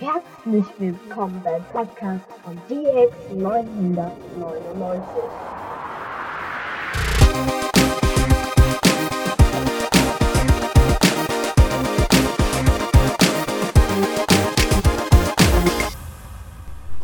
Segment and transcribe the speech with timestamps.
[0.00, 4.12] Herzlich willkommen beim Podcast von DX999.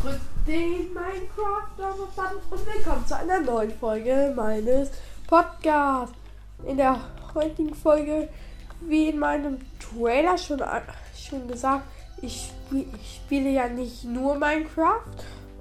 [0.01, 0.15] Grüß
[0.47, 1.67] den Minecraft
[2.49, 4.93] und willkommen zu einer neuen Folge meines
[5.27, 6.15] Podcasts.
[6.65, 7.01] In der
[7.35, 8.29] heutigen Folge,
[8.83, 10.63] wie in meinem Trailer schon,
[11.17, 11.89] schon gesagt,
[12.25, 15.03] ich, spiel, ich spiele ja nicht nur Minecraft.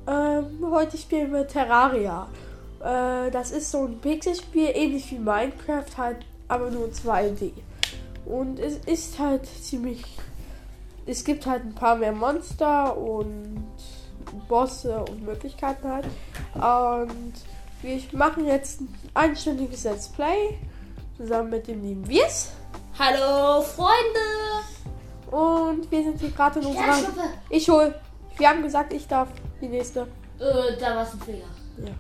[0.08, 2.28] Ähm, heute spielen wir Terraria.
[2.80, 7.52] Äh, das ist so ein Pixelspiel, ähnlich wie Minecraft, halt, aber nur 2D.
[8.26, 10.04] Und es ist halt ziemlich.
[11.06, 13.68] Es gibt halt ein paar mehr Monster und
[14.48, 16.06] Bosse und Möglichkeiten halt.
[16.56, 17.34] Und
[17.82, 20.58] wir machen jetzt ein einstündiges Let's Play
[21.18, 22.52] zusammen mit dem lieben Wirs.
[22.98, 24.64] Hallo Freunde!
[25.34, 26.96] Und wir sind hier gerade in unserer.
[27.50, 27.96] Ich hol.
[28.38, 30.02] Wir haben gesagt, ich darf die nächste.
[30.39, 31.45] Äh, da war es ein Fehler.
[31.84, 31.92] Ja.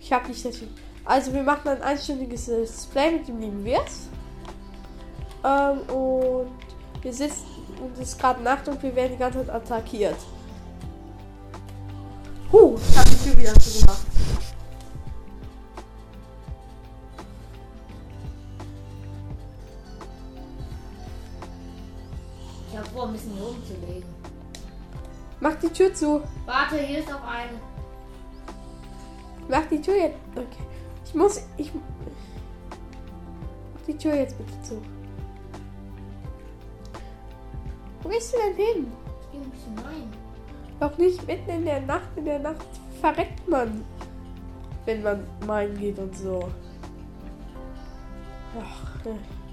[0.00, 0.68] Ich hab nicht viel.
[1.04, 4.08] Also wir machen ein einstündiges Let's Play mit dem lieben Wirs.
[5.44, 6.50] Ähm, und
[7.02, 7.46] wir sitzen
[7.80, 10.16] und es ist gerade Nacht und wir werden die ganze Zeit attackiert.
[12.50, 14.02] Huh, ich hab die Tür wieder zugemacht.
[22.94, 24.08] Vor, ein bisschen hier umzulegen.
[25.40, 26.22] Mach die Tür zu.
[26.46, 27.58] Warte, hier ist noch eine.
[29.48, 30.16] Mach die Tür jetzt.
[30.34, 30.64] Okay.
[31.04, 31.42] Ich muss.
[31.56, 31.72] Ich.
[31.74, 31.82] Mach
[33.86, 34.80] die Tür jetzt bitte zu.
[38.02, 38.92] Wo gehst du denn hin?
[39.20, 40.12] Ich gehe ein bisschen rein.
[40.80, 42.08] Doch nicht mitten in der Nacht.
[42.16, 42.66] In der Nacht
[43.00, 43.84] verreckt man.
[44.86, 46.48] Wenn man meinen geht und so.
[48.58, 49.43] Ach, äh.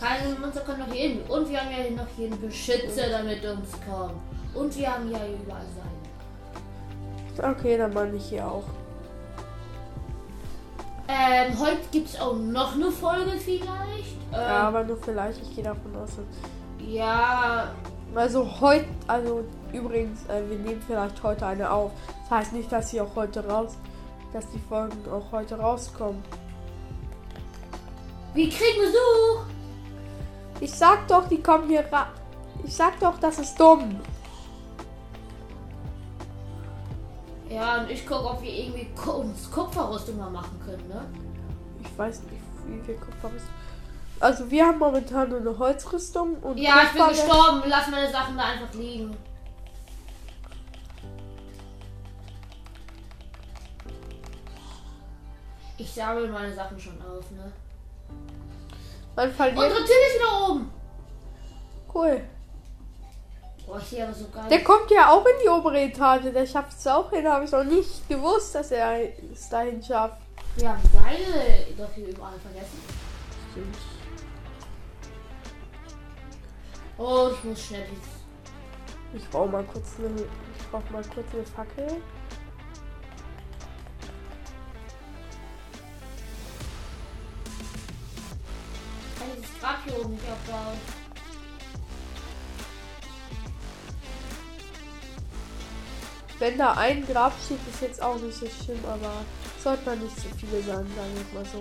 [0.00, 1.20] Keine Monster können noch hier hin.
[1.28, 4.20] Und wir haben ja noch hier einen Beschützer, damit uns kommen.
[4.54, 7.50] Und wir haben ja überall sein.
[7.50, 8.64] okay, dann meine ich hier auch.
[11.08, 14.16] Ähm, heute gibt es auch noch eine Folge vielleicht.
[14.32, 15.40] Ähm, Ja, aber nur vielleicht.
[15.42, 16.10] Ich gehe davon aus.
[16.86, 17.70] ja,
[18.14, 21.92] Also heute, also übrigens, äh, wir nehmen vielleicht heute eine auf.
[22.22, 23.76] Das heißt nicht, dass sie auch heute raus,
[24.32, 26.22] dass die Folgen auch heute rauskommen.
[28.34, 29.57] wir kriegen Besuch.
[30.60, 32.08] Ich sag doch, die kommen hier ra
[32.64, 34.00] Ich sag doch, das ist dumm.
[37.48, 41.06] Ja, und ich gucke, ob wir irgendwie uns Kupferrüstung mal machen können, ne?
[41.80, 43.46] Ich weiß nicht, wie viel Kupfer ist.
[44.20, 47.62] Also wir haben momentan nur eine Holzrüstung und Ja, ich bin gestorben.
[47.66, 49.16] Lass meine Sachen da einfach liegen.
[55.78, 57.52] Ich sammle meine Sachen schon auf, ne?
[59.18, 59.58] Man verliert.
[59.58, 60.70] Unsere Tür ist wieder oben.
[61.92, 62.22] Cool.
[63.66, 64.44] Boah, ich aber so geil.
[64.48, 66.32] Der kommt ja auch in die obere Etage.
[66.32, 67.26] Der schafft es auch hin.
[67.26, 70.18] Habe ich noch nicht gewusst, dass er es dahin schafft.
[70.54, 72.80] Wir haben Seile doch hier überall vergessen.
[76.96, 77.86] Oh, ich muss schnell.
[79.14, 80.14] Ich brauche mal kurz eine.
[80.56, 82.00] Ich brauche mal kurz eine Fackel.
[89.36, 90.78] Dieses Grab hier oben nicht aufbauen.
[96.38, 99.24] Wenn da ein Grab steht, ist jetzt auch nicht so schlimm, aber
[99.62, 101.60] sollte man nicht zu viele sein, sagen wir mal so.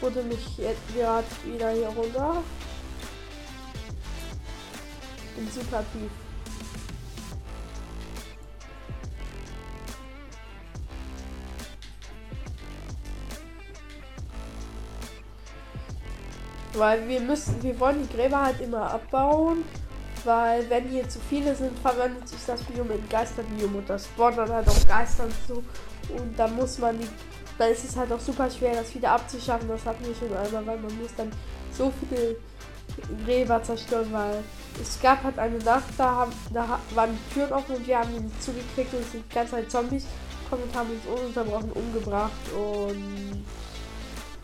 [0.00, 2.42] Wurde mich jetzt gerade wieder hier runter.
[5.36, 6.23] Bin super tief.
[16.76, 19.64] Weil wir müssen, wir wollen die Gräber halt immer abbauen,
[20.24, 24.38] weil wenn hier zu viele sind, verwandelt sich das Biom in Geisterbiom und das spawnt
[24.38, 25.62] dann halt auch Geister und so.
[26.14, 27.08] Und dann muss man die,
[27.58, 29.68] dann ist es halt auch super schwer, das wieder abzuschaffen.
[29.68, 31.30] Das hatten wir schon einmal, weil man muss dann
[31.72, 32.36] so viele
[33.24, 34.42] Gräber zerstören, weil
[34.80, 38.12] es gab halt eine Nacht, da, haben, da waren die Türen offen und wir haben
[38.12, 40.06] nicht zugekriegt und sind die ganze Zeit Zombies
[40.44, 43.44] gekommen und haben uns ununterbrochen umgebracht und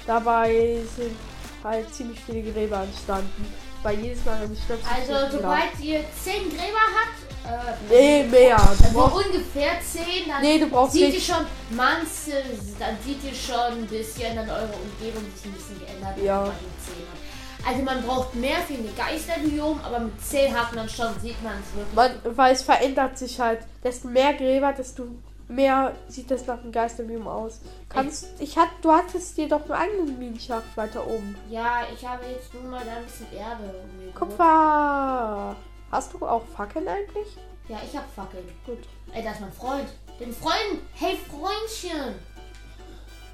[0.07, 1.17] dabei sind
[1.65, 3.47] halt ziemlich viele Gräber entstanden.
[3.83, 8.57] Weil jedes Mal, wenn ich stirbt, Also, sobald ihr 10 Gräber habt, äh, Nee, mehr.
[8.57, 11.27] Du also brauchst, ungefähr 10, dann nee, du brauchst ihr nicht.
[11.27, 12.43] schon, manche,
[12.79, 16.43] dann seht ihr schon ein bisschen an eurer Umgebung sich ein bisschen geändert, Ja.
[16.43, 17.71] man die 10 hat.
[17.73, 21.55] Also man braucht mehr für eine Geisterbiom, aber mit 10 hat man schon, sieht man
[21.55, 21.95] es wirklich.
[21.95, 23.61] Man, weil es verändert sich halt.
[23.83, 25.05] Desto mehr Gräber, desto
[25.51, 27.61] mehr sieht das nach einem Geisterbeam aus.
[27.89, 31.37] Kannst, ich hat, du hattest dir doch einen eigenen Minenschacht weiter oben.
[31.49, 33.75] Ja, ich habe jetzt nur mal da ein bisschen Erde.
[34.15, 35.57] Kupfer!
[35.91, 37.37] Hast du auch Fackeln eigentlich?
[37.69, 38.49] Ja, ich habe Fackeln.
[38.65, 38.79] Gut.
[39.13, 39.89] Ey, das ist mein Freund.
[40.21, 40.81] Den Freund.
[40.95, 42.15] Hey, Freundchen.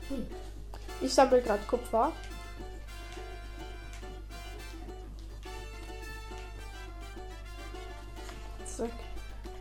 [0.08, 0.26] Hm.
[1.00, 2.12] Ich sammle gerade Kupfer.
[8.64, 8.90] Zack.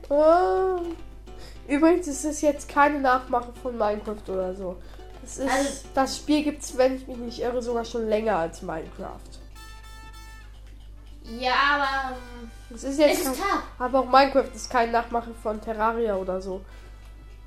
[0.10, 0.80] Ah.
[1.68, 4.78] Übrigens ist es jetzt keine Nachmache von Minecraft oder so.
[5.22, 8.38] Das, ist, Also- das Spiel gibt es, wenn ich mich nicht irre, sogar schon länger
[8.38, 9.20] als Minecraft.
[11.40, 15.34] Ja, aber ähm, Das ist es jetzt ist kein, aber auch Minecraft ist keine Nachmache
[15.42, 16.62] von Terraria oder so.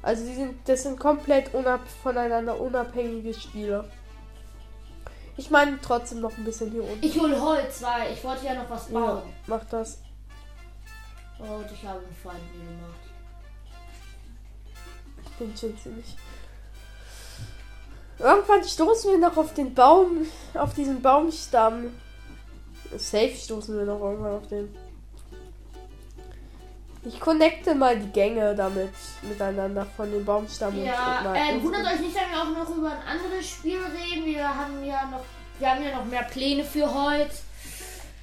[0.03, 3.89] Also die sind, das sind komplett unab voneinander unabhängige Spiele.
[5.37, 7.05] Ich meine trotzdem noch ein bisschen hier unten.
[7.05, 9.23] Ich hole Holz, weil ich wollte ja noch was Ja, bauen.
[9.47, 10.03] mach das.
[11.39, 13.08] Und ich habe einen Feind gemacht.
[15.39, 16.17] Bin schon ziemlich.
[18.19, 21.95] Irgendwann stoßen wir noch auf den Baum, auf diesen Baumstamm.
[22.97, 24.75] Safe stoßen wir noch irgendwann auf den.
[27.05, 28.93] Ich connecte mal die Gänge damit
[29.23, 32.77] miteinander von dem Baumstamm Ja, und äh, unsere- wundert euch nicht, wenn wir auch noch
[32.77, 34.27] über ein anderes Spiel reden.
[34.27, 35.25] Wir haben ja noch,
[35.61, 37.31] wir haben ja noch mehr Pläne für heute.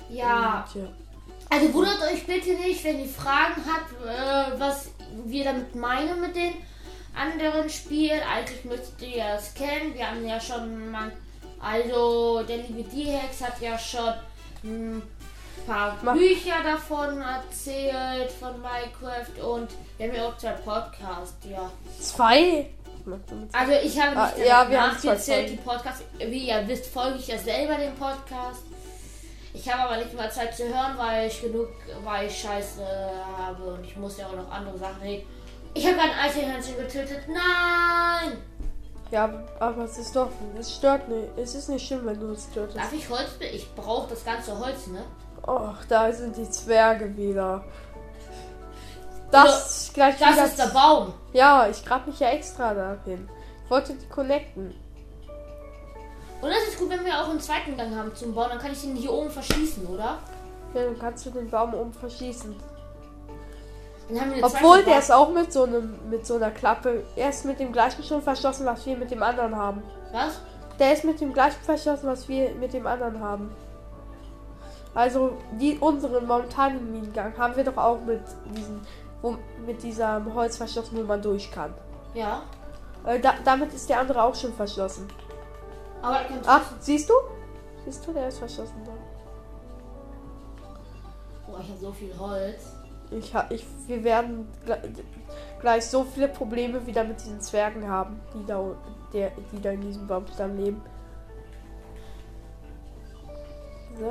[0.10, 0.84] Ja, Tja.
[1.50, 4.90] also wundert euch bitte nicht, wenn ihr Fragen habt, äh, was
[5.26, 6.54] wir damit meinen mit den
[7.16, 8.22] anderen Spielen.
[8.22, 9.94] Eigentlich müsstet ihr es kennen.
[9.94, 11.12] Wir haben ja schon mal,
[11.60, 14.14] also der liebe D-Hex hat ja schon
[14.64, 15.02] ein
[15.68, 21.72] paar Mach- Bücher davon erzählt von Minecraft und wir haben ja auch zwei Podcasts, ja.
[22.00, 22.70] Zwei?
[23.54, 25.56] Also ich habe Ah, nicht damit ja, wir nachgezählt, die.
[25.58, 26.04] Podcasts.
[26.18, 28.64] Wie ihr wisst, folge ich ja selber dem Podcast.
[29.54, 31.68] Ich habe aber nicht mal Zeit zu hören, weil ich genug,
[32.04, 32.84] weil ich Scheiße
[33.38, 35.24] habe und ich muss ja auch noch andere Sachen reden.
[35.76, 37.28] Ich habe ein Eichhörnchen getötet.
[37.28, 38.38] Nein!
[39.12, 39.30] Ja,
[39.60, 40.30] aber es ist doch,
[40.60, 41.28] es stört nicht.
[41.38, 42.78] Es ist nicht schlimm, wenn du es tötest.
[42.78, 43.30] Darf ich Holz?
[43.54, 45.04] Ich brauche das ganze Holz, ne?
[45.46, 47.64] Och, da sind die Zwerge wieder.
[49.32, 50.46] Das ist gleich Das wieder.
[50.46, 51.14] ist der Baum.
[51.34, 53.30] Ja, ich grab mich ja extra dahin.
[53.66, 54.74] Ich wollte die connecten.
[56.42, 58.50] Und das ist gut, wenn wir auch einen zweiten Gang haben zum Bauen.
[58.50, 60.20] Dann kann ich den hier oben verschießen, oder?
[60.74, 62.56] Ja, dann kannst du den Baum oben verschießen.
[64.42, 67.04] Obwohl, der ist auch mit so einem, mit so einer Klappe.
[67.16, 69.82] Er ist mit dem gleichen schon verschlossen, was wir mit dem anderen haben.
[70.12, 70.40] Was?
[70.78, 73.56] Der ist mit dem gleichen verschlossen, was wir mit dem anderen haben.
[74.94, 78.22] Also die unseren momentanen Minengang haben wir doch auch mit
[78.56, 78.80] diesen,
[79.22, 79.36] wo,
[79.66, 81.74] mit diesem Holz verschlossen, wo man durch kann.
[82.14, 82.44] Ja.
[83.06, 85.08] Äh, da, damit ist der andere auch schon verschlossen.
[86.02, 87.14] Aber er kann Ach, siehst du?
[87.84, 88.82] Siehst du, der ist verschlossen.
[88.86, 88.92] Da.
[91.46, 92.75] Boah, ich habe so viel Holz.
[93.12, 94.80] Ich, ich, wir werden gle-
[95.62, 98.64] gleich so viele Probleme wieder mit diesen Zwergen haben, die da,
[99.14, 100.82] der, die da in diesem Baumstamm leben.
[104.00, 104.06] So.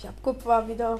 [0.00, 0.98] Ich hab Kupfer wieder.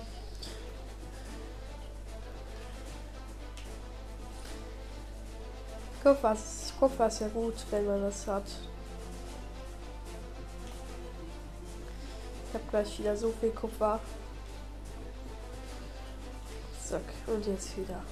[6.02, 8.45] Kupfer ist, Kupfer ist ja gut, wenn man das hat.
[12.47, 14.00] Ich habe gleich wieder so viel Kupfer.
[16.87, 18.02] Zack, und jetzt wieder.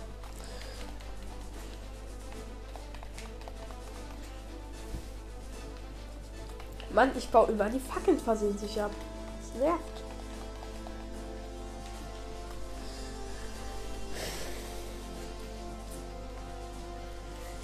[6.94, 8.92] Mann, ich baue immer die Fackeln versehentlich ab.
[9.42, 10.07] Das nervt.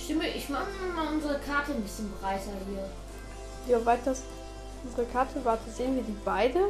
[0.05, 3.79] Stimme, ich mache mal unsere Karte ein bisschen breiter hier.
[3.81, 4.23] Wie weit das
[4.85, 6.61] unsere Karte warte, sehen wir die beide?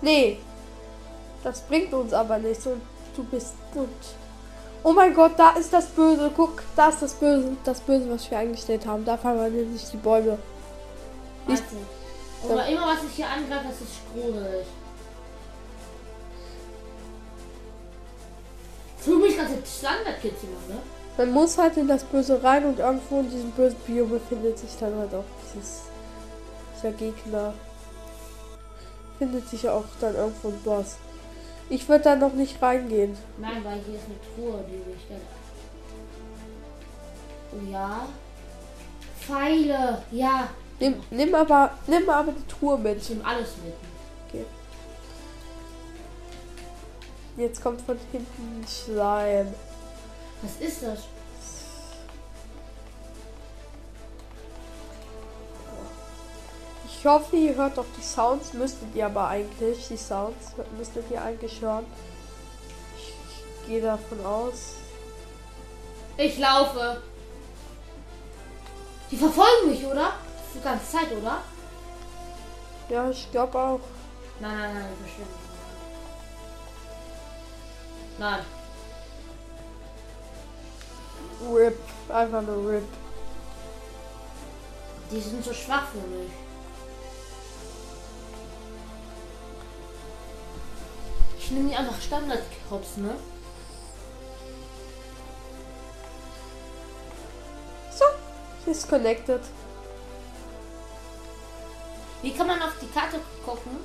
[0.00, 0.38] Nee.
[1.44, 2.80] Das bringt uns aber nichts und
[3.16, 3.88] du bist und
[4.84, 6.28] Oh mein Gott, da ist das Böse.
[6.34, 9.04] Guck, da ist das Böse, das Böse, was wir eingestellt haben.
[9.04, 10.38] Da verwandeln sich die Bäume.
[11.46, 11.64] Ich- Warte.
[12.62, 14.66] Aber immer was ich hier angreife, das ist sprudelig.
[20.68, 20.76] Ne?
[21.16, 24.70] Man muss halt in das Böse rein und irgendwo in diesem bösen Bio befindet sich
[24.80, 25.82] dann halt auch dieses,
[26.76, 27.54] dieser Gegner.
[29.18, 30.96] Findet sich ja auch dann irgendwo ein Boss.
[31.68, 33.16] Ich würde da noch nicht reingehen.
[33.38, 35.20] Nein, weil hier ist eine Truhe, die ich dann.
[37.52, 38.06] Oh ja.
[39.20, 40.48] Pfeile, ja.
[40.80, 42.98] Nimm, nimm aber, nimm aber die Truhe mit.
[42.98, 43.74] Ich nehme alles mit.
[47.36, 49.54] Jetzt kommt von hinten Schleim.
[50.42, 50.98] Was ist das?
[56.86, 58.52] Ich hoffe, ihr hört doch die Sounds.
[58.52, 59.88] Müsstet ihr aber eigentlich.
[59.88, 61.86] Die Sounds müsstet ihr eigentlich hören.
[62.96, 64.74] Ich, ich gehe davon aus.
[66.16, 67.02] Ich laufe.
[69.10, 70.12] Die verfolgen mich, oder?
[70.54, 71.38] Die ganze Zeit, oder?
[72.88, 73.80] Ja, ich glaube auch.
[74.38, 75.41] Nein, nein, nein, bestimmt.
[78.18, 78.44] Nein.
[81.50, 81.78] RIP.
[82.08, 82.84] Einfach nur RIP.
[85.10, 86.30] Die sind so schwach für mich.
[91.38, 93.14] Ich nehme die einfach Standard-Cops, ne?
[97.90, 98.70] So.
[98.70, 99.42] Ist connected.
[102.22, 103.76] Wie kann man auf die Karte gucken?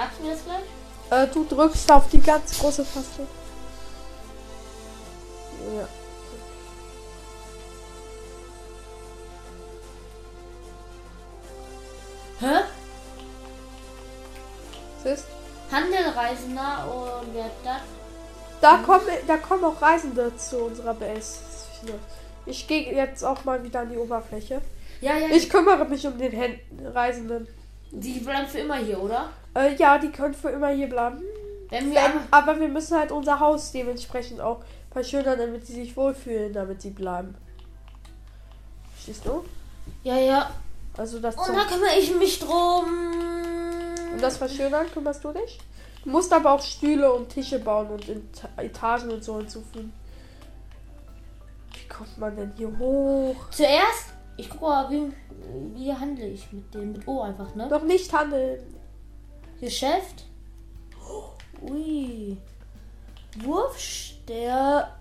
[0.00, 1.22] Sagst du mir das gleich?
[1.22, 3.26] Äh, du drückst auf die ganz große Taste.
[5.76, 5.88] Ja.
[12.40, 12.64] Hä?
[15.04, 15.26] Siehst?
[15.70, 17.82] Handelreisender und wer ist das?
[18.62, 21.40] Da kommen, da kommen auch Reisende zu unserer Base.
[22.46, 24.62] Ich gehe jetzt auch mal wieder an die Oberfläche.
[25.02, 25.28] Ja, ja.
[25.28, 26.58] Ich kümmere mich um den Hän
[26.94, 27.46] Reisenden.
[27.90, 29.30] die bleiben für immer hier, oder?
[29.54, 31.22] Äh, ja, die können für immer hier bleiben.
[31.70, 35.96] Wenn wir Wenn, aber wir müssen halt unser Haus dementsprechend auch verschönern, damit sie sich
[35.96, 37.34] wohlfühlen, damit sie bleiben.
[38.94, 39.44] Verstehst du?
[40.02, 40.50] Ja, ja.
[40.96, 42.84] Also das Und da kümmere ich mich drum.
[44.12, 45.58] um das Verschönern kümmerst du dich?
[46.04, 49.92] Du musst aber auch Stühle und Tische bauen und Eta- Etagen und so hinzufügen.
[51.72, 53.36] Wie kommt man denn hier hoch?
[53.50, 55.12] Zuerst, ich gucke mal, wie,
[55.74, 56.92] wie handle ich mit dem?
[56.92, 57.68] Mit O einfach, ne?
[57.68, 58.60] Noch nicht handeln.
[59.60, 60.24] Geschäft.
[61.62, 62.36] Ui.
[63.42, 64.96] Wurfster.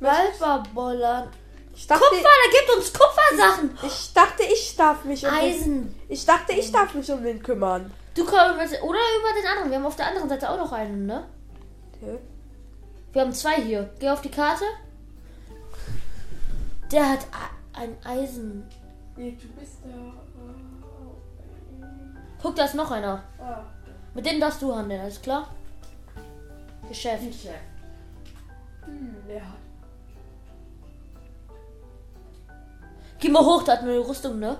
[0.00, 1.28] Walberbollern.
[1.74, 3.78] Ich dachte, Kupfer, der gibt uns Kupfersachen.
[3.86, 5.94] ich dachte, ich darf mich um den, Eisen.
[6.08, 7.92] ich dachte, ich darf mich um den kümmern.
[8.14, 9.70] Du kommst oder über den anderen.
[9.70, 11.24] Wir haben auf der anderen Seite auch noch einen, ne?
[11.94, 12.18] Okay.
[13.12, 13.90] Wir haben zwei hier.
[14.00, 14.64] Geh auf die Karte.
[16.90, 18.64] Der hat a- ein Eisen.
[19.16, 20.14] Nee, du bist da.
[22.42, 23.22] Guck, da ist noch einer.
[23.40, 23.62] ah.
[24.14, 25.48] Mit dem darfst du handeln, alles klar?
[26.88, 27.22] Geschäft.
[28.84, 29.58] Hm, wer hat.
[33.18, 34.56] Geh mal hoch, da hat eine Rüstung, ne?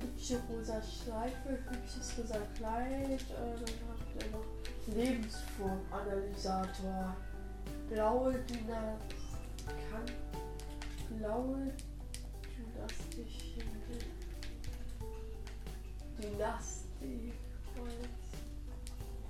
[0.00, 3.68] Hübsche rosa Schleife, hübsches rosa Kleid, äh, dann hat
[4.18, 4.46] er noch
[4.96, 7.14] Lebensformanalysator.
[7.88, 9.16] Blaue Dynastie.
[9.90, 10.06] Kann.
[11.18, 11.62] Blaue
[16.20, 17.32] Dynastie.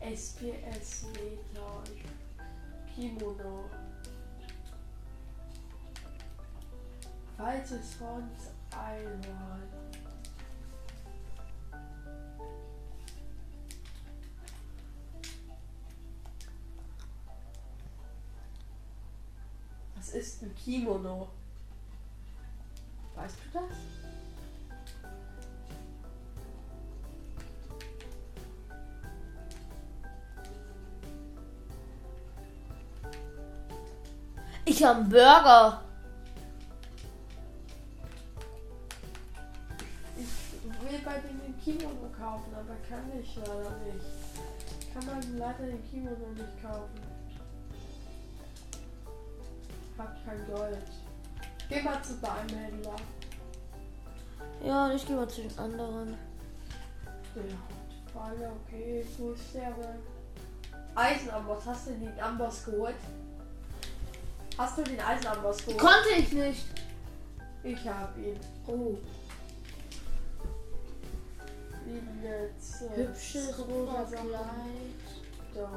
[0.00, 1.82] SPS Meter.
[2.94, 3.64] Kimono.
[7.36, 9.62] Falsches Horns Einhorn.
[19.96, 21.28] Was ist ein Kimono?
[23.16, 24.05] Weißt du das?
[34.76, 35.80] Ich habe einen Burger.
[40.18, 44.92] Ich will bei denen den Kimono kaufen, aber kann ich leider nicht.
[44.92, 47.00] Kann man leider den Kimono nicht kaufen.
[49.96, 50.76] Hab kein Gold.
[51.70, 52.96] Geh mal zu deinem Händler.
[54.62, 56.18] Ja, ich gehe mal zu den anderen.
[57.34, 60.00] Ja, Frage, okay, wo ist der denn?
[60.94, 62.96] Eisenamboss, hast du den Amboss geholt?
[64.56, 65.78] Hast du den Eisenamboss geholt?
[65.78, 66.66] Konnte ich nicht.
[67.62, 68.38] Ich hab ihn.
[68.66, 68.96] Oh,
[72.22, 74.04] Jetzt, äh, hübsches rosa.
[74.04, 74.26] Kleid.
[75.54, 75.70] Da.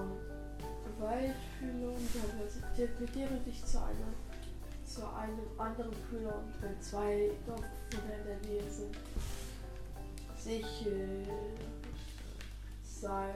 [1.00, 4.14] Waldfühlung, da teleportiere dich zu einer
[4.86, 8.98] zu einem anderen Kühler und wenn zwei Dorfbewohner in der Nähe sind.
[10.36, 11.28] Sichel.
[12.84, 13.36] Seil.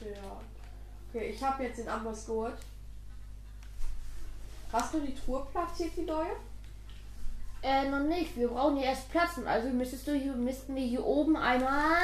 [0.00, 0.40] Ja.
[1.08, 2.56] Okay, ich habe jetzt den Amboss geholt.
[4.72, 6.36] Hast du die Truhe platziert, die neue?
[7.62, 8.36] Äh, noch nicht.
[8.36, 9.46] Wir brauchen ja erst Platzen.
[9.46, 11.96] Also müsstest du hier, müssten wir hier oben einmal.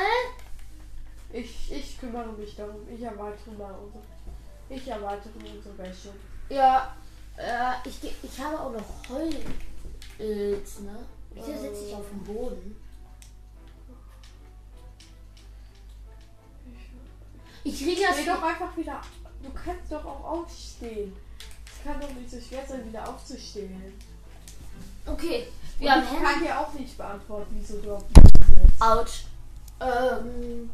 [1.32, 2.76] Ich, ich kümmere mich darum.
[2.88, 4.02] Ich erweitere mal unsere.
[4.68, 6.08] Ich erweitere unsere Wäsche.
[6.48, 6.94] Ja,
[7.36, 10.98] äh, ich, ich habe auch noch Holz, ne?
[11.34, 12.76] Wieso sitze ich auf dem Boden?
[17.64, 19.00] Ich kriege das Steh doch einfach wieder.
[19.42, 21.16] Du kannst doch auch aufstehen.
[21.84, 23.92] Es kann doch nicht so schwer sein, wieder aufzustehen.
[25.04, 25.48] Okay,
[25.78, 28.80] Und wir haben ich kann dir auch nicht beantworten, wieso du auf dem sitzt.
[28.80, 29.24] Autsch.
[29.80, 30.70] Ähm.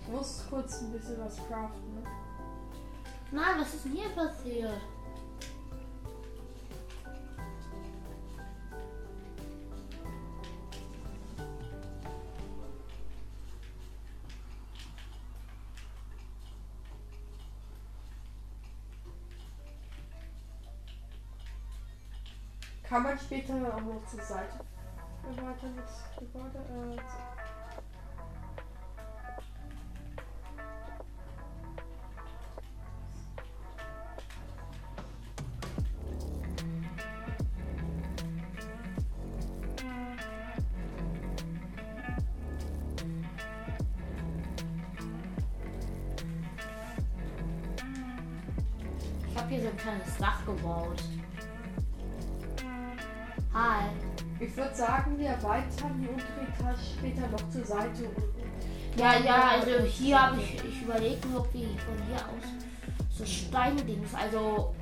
[0.00, 1.94] Ich muss kurz ein bisschen was craften.
[1.94, 2.02] Ne?
[3.32, 4.80] Nein, was ist denn hier passiert?
[22.94, 24.60] Kann man später auch noch zur Seite
[26.16, 26.58] Gebäude?
[26.70, 27.00] Äh,
[49.26, 51.02] Ich habe hier so ein kleines Dach gebaut.
[53.54, 53.88] Hi.
[54.40, 58.04] ich würde sagen, wir erweitern die untere Etage später noch zur Seite.
[58.04, 63.16] Und Ja, ja, also hier habe ich, ich überlegt nur, ob wir von hier aus
[63.16, 64.74] so Steindings, also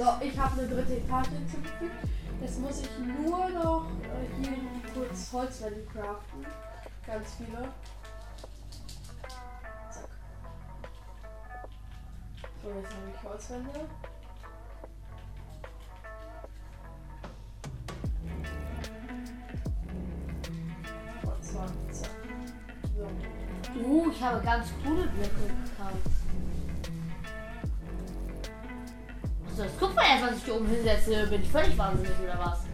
[0.00, 1.92] So, ich habe eine dritte Etage hinzugefügt.
[2.40, 4.56] Jetzt muss ich nur noch äh, hier
[4.94, 6.46] kurz Holzwände craften.
[7.06, 7.68] Ganz viele.
[9.90, 10.08] Zack.
[12.62, 13.88] So, jetzt habe ich Holzwände.
[24.30, 25.96] Habe ganz coole Blöcke gekauft.
[29.48, 31.26] Also, jetzt guck mal erst, was ich hier oben hinsetze.
[31.26, 32.69] Bin ich völlig wahnsinnig oder was?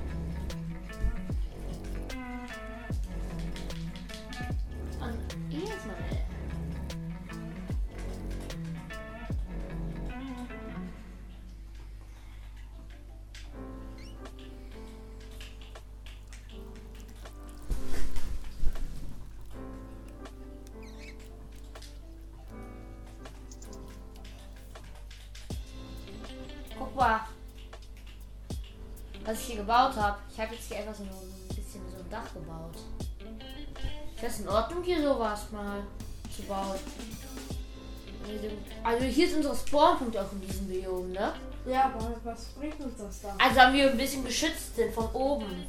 [38.82, 41.32] Also hier ist unser Spawnpunkt auch in diesem Biom, ne?
[41.66, 43.40] Ja, aber was bringt uns das dann?
[43.40, 45.66] Also haben wir ein bisschen geschützt sind von oben.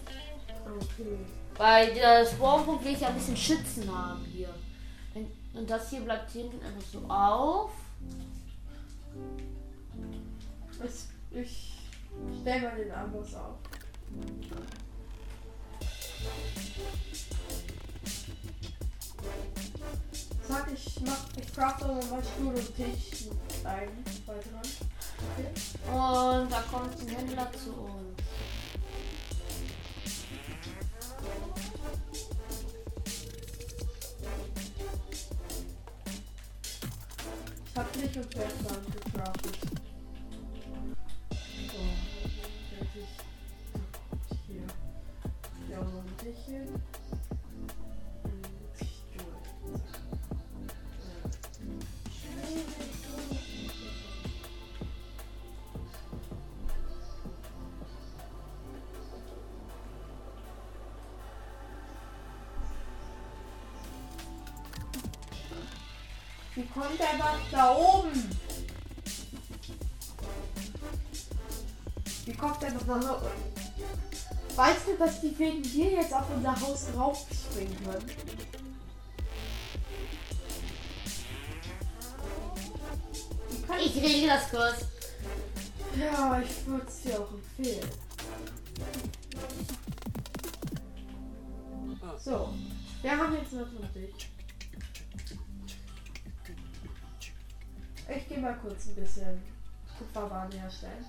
[0.65, 1.17] Okay.
[1.57, 4.53] Weil der Spawnpunkt will ich ja ein bisschen schützen haben hier.
[5.57, 7.71] Und das hier bleibt hinten einfach so auf.
[10.85, 11.73] Ich, ich
[12.41, 13.57] stell mal den Amboss auf.
[20.47, 23.27] Sag ich mach, ich craft aber mal Stuhl und Tisch
[23.65, 23.89] ein
[24.25, 24.61] weiteren.
[25.35, 25.51] Okay.
[25.91, 28.21] Und da kommt ein Händler zu uns.
[37.65, 39.57] Ich hab nicht und Werkbank gecraftet.
[41.29, 41.81] So,
[42.71, 43.09] fertig.
[44.47, 44.67] Hier.
[45.69, 45.81] Ja,
[46.17, 46.96] Tischchen.
[75.37, 78.11] Wegen dir jetzt auf unser Haus raufspringen können?
[83.79, 84.85] Ich regel das kurz.
[85.99, 87.87] Ja, ich würde es dir auch empfehlen.
[92.19, 92.53] So,
[93.03, 94.29] wir haben jetzt noch einen Dich.
[98.09, 99.41] Ich gehe mal kurz ein bisschen
[99.97, 101.05] Kupferwaren herstellen.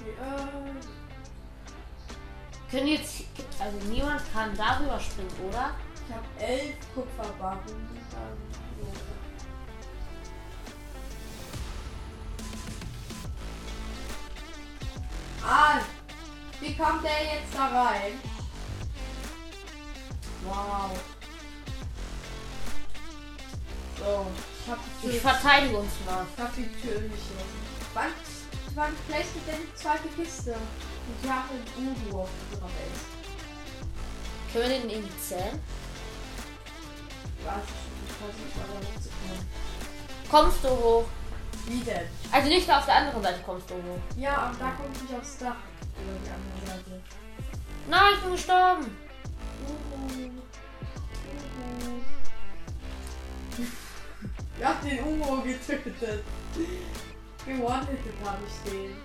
[0.00, 0.70] Äh,
[2.70, 3.24] Können jetzt.
[3.58, 5.74] Also niemand kann darüber springen, oder?
[6.06, 7.60] ich habe elf Kupferbarren.
[8.10, 8.18] So.
[16.64, 18.12] Wie kommt der jetzt da rein?
[20.44, 20.90] Wow.
[23.98, 24.26] So,
[24.64, 26.26] ich hab die Ich Tür, verteidige uns mal.
[26.34, 27.60] ich hab die Tür geschlossen.
[27.92, 28.06] Wann,
[28.74, 30.52] wann placed denn die zweite Kiste?
[30.52, 33.00] Und wir haben einen Uhu auf unserer Base.
[34.52, 35.60] Können wir den irgendwie zählen?
[37.44, 39.48] Weiß ich nicht, ich versuche aber nicht zu kommen.
[40.30, 41.04] Kommst du hoch?
[41.66, 42.06] Wie denn?
[42.30, 44.00] Also nicht auf der anderen Seite kommst du hoch.
[44.16, 45.56] Ja, und da kommt nicht aufs Dach.
[45.96, 47.02] Oder die andere Seite.
[47.88, 48.96] Nein, ich bin gestorben.
[49.68, 50.30] Uhu.
[51.86, 52.00] Uhu.
[54.56, 56.24] Ich hab den Uhu getötet.
[57.46, 58.96] Gewonnettet habe ich den.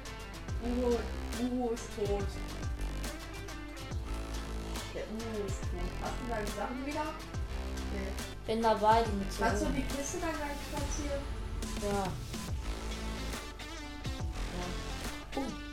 [0.63, 0.97] Uhu,
[1.41, 2.28] Uhu ist tot.
[4.93, 5.89] Der Uhu ist tot.
[6.02, 7.06] Hast du deine Sachen wieder?
[7.93, 8.12] Nee.
[8.47, 11.21] Bin dabei, die Kannst du die Kiste dann gleich platzieren?
[11.82, 12.04] Ja.
[15.36, 15.41] ja.
[15.41, 15.68] Uh.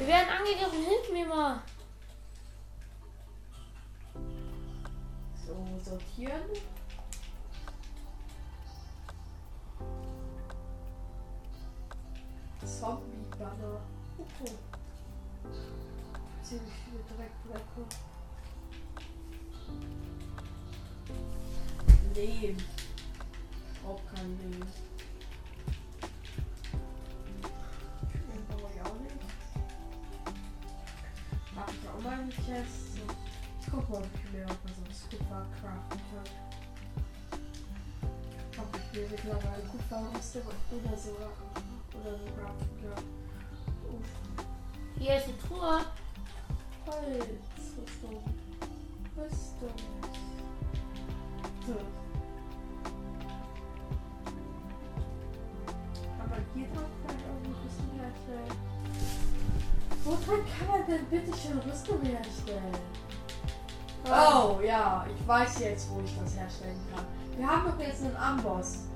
[0.00, 1.60] Wir werden angegriffen, hilf mir mal.
[5.46, 6.40] So, sortieren.
[12.64, 13.82] Zombie-Banner.
[14.16, 14.52] Okay.
[16.42, 17.86] Ziemlich viele Dreckblöcke.
[22.14, 22.56] Lehm.
[23.86, 24.89] Auch kein Lehm.
[32.50, 32.96] Auch mal eine Chest.
[32.96, 33.02] So.
[33.60, 36.28] Ich guck mal, ob ich mir auch was aus Kupfer craften kann.
[38.58, 41.10] Ob ich mir mittlerweile Kupferrüste oder so
[41.98, 43.04] oder so craften kann.
[43.94, 44.10] Uff.
[44.98, 45.80] Hier ist die Truhe.
[46.86, 47.26] Holz,
[47.78, 48.24] Rüstung.
[49.16, 49.76] Rüstung.
[51.66, 51.76] So.
[56.18, 58.69] Aber hier drauf kann ich auch eine Rüstung herstellen.
[60.04, 62.74] Woran kann man denn bitte schon Rüstung herstellen?
[64.06, 67.04] Oh, ja, ich weiß jetzt, wo ich das herstellen kann.
[67.36, 68.86] Wir haben doch jetzt einen Amboss.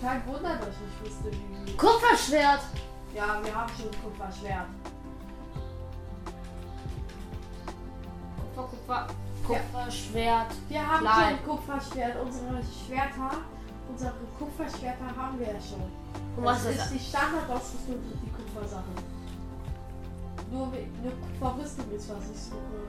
[0.00, 1.30] Kein Wunder, dass ich nicht wusste,
[1.66, 1.76] wie.
[1.76, 2.60] Kupferschwert.
[3.14, 4.66] Ja, wir haben schon ein Kupferschwert.
[8.56, 9.06] Kupfer, Kupfer.
[9.46, 10.54] Kupferschwert.
[10.68, 11.14] Wir haben Klein.
[11.14, 12.16] schon ein Kupferschwert.
[12.22, 13.30] Unsere Schwerter,
[13.90, 15.99] unsere Kupferschwerter haben wir ja schon.
[16.40, 18.94] Und was das ist ist die Standardausrüstung für die Kupfersachen.
[20.50, 22.80] Nur we- eine Kupferrüstung ist, was ich suche.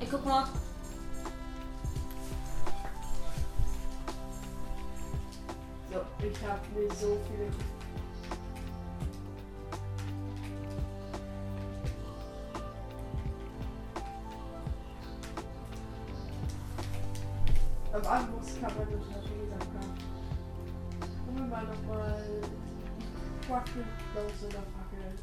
[0.00, 0.06] Ey,
[6.76, 7.18] mir so
[18.06, 19.94] Anfang kann man das natürlich haben.
[21.00, 22.24] Gucken wir mal nochmal
[23.48, 25.18] Fackeln, Blows oder Fackeln.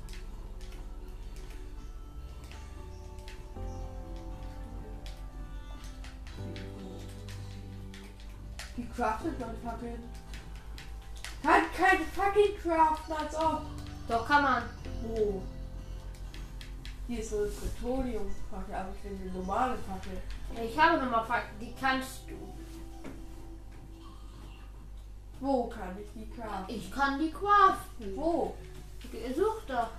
[8.75, 10.22] Wie craftet man Fackeln?
[11.77, 13.61] Kann keine fucking craften, als ob.
[14.07, 14.63] Doch, kann man.
[15.03, 15.41] Wo?
[17.07, 20.21] Hier ist so eine Plutonium-Fackel, aber ich will eine normale Fackel.
[20.55, 22.35] Ja, Ich habe nochmal Fakten, die kannst du.
[25.39, 26.75] Wo kann ich die craften?
[26.75, 28.15] Ich kann die craften.
[28.15, 28.55] Wo?
[29.35, 29.89] Such doch.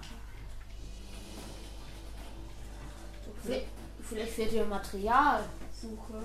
[3.44, 3.66] Okay.
[3.66, 5.44] Vi- Vielleicht fehlt dir Material.
[5.72, 6.24] Suche.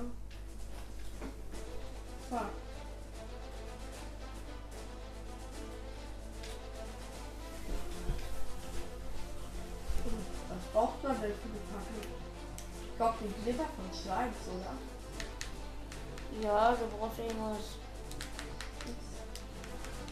[16.41, 17.58] Ja, du brauchst irgendwas.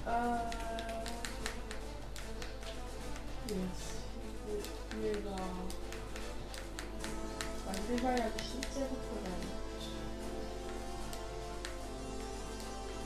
[0.05, 0.67] Äh.
[3.47, 3.97] Jetzt.
[5.01, 5.35] Leber.
[7.65, 9.57] Mein Leber ja bestimmt sehr gut verwendet.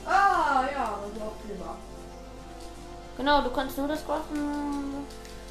[0.04, 1.76] Ah, ja, also auch Leber.
[3.16, 5.06] Genau, du kannst nur das craften.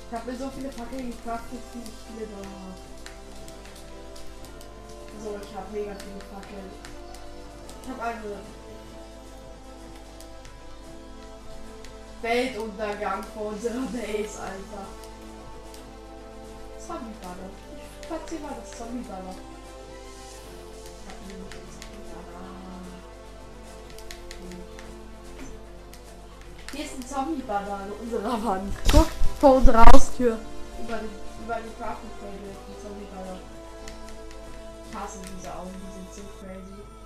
[0.09, 2.75] Ich habe mir so viele Fackeln gecraftet, wie ich viele da habe.
[5.23, 7.00] So, ich habe mega viele Fackeln.
[7.83, 8.21] Ich habe eine
[12.21, 14.85] Weltuntergang vor unserer Base, Alter.
[16.77, 17.49] Zombie-Banner.
[18.01, 19.35] Ich platziere mal das Zombie-Banner.
[21.07, 21.17] Hab.
[26.73, 28.73] Hier ist ein Zombie-Banner an unserer Wand.
[28.91, 29.07] Guck,
[29.39, 30.37] vor unserer Haustür.
[30.83, 31.09] Über den,
[31.43, 32.51] über den Crafting Table.
[32.67, 33.39] Ein Zombie-Banner.
[34.87, 37.00] Ich hasse diese Augen, die sind so crazy.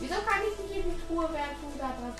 [0.00, 2.14] Wieso kann ich nicht in die Truhe, du da dran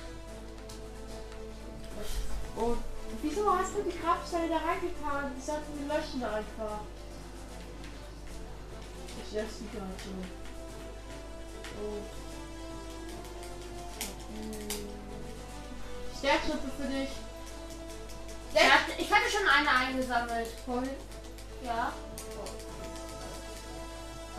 [2.58, 2.78] und
[3.22, 5.32] wieso hast du die Grabsteine da reingetan?
[5.36, 6.80] Die sollten wir löschen einfach.
[9.24, 10.10] Ich lösche die gerade so.
[11.80, 12.02] Oh.
[16.18, 17.10] Sternschritte für dich.
[18.52, 20.48] Ich hatte, ich hatte schon eine eingesammelt.
[20.66, 20.90] Voll.
[21.62, 21.92] Ja.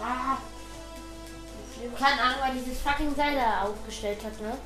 [0.01, 0.37] Ah.
[1.79, 4.57] Keine Ahnung, weil dieses fucking Seil da aufgestellt hat, ne?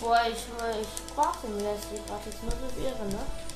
[0.00, 3.47] Boah, ich, ich brauche den Leslie gerade jetzt nur so irre, ne?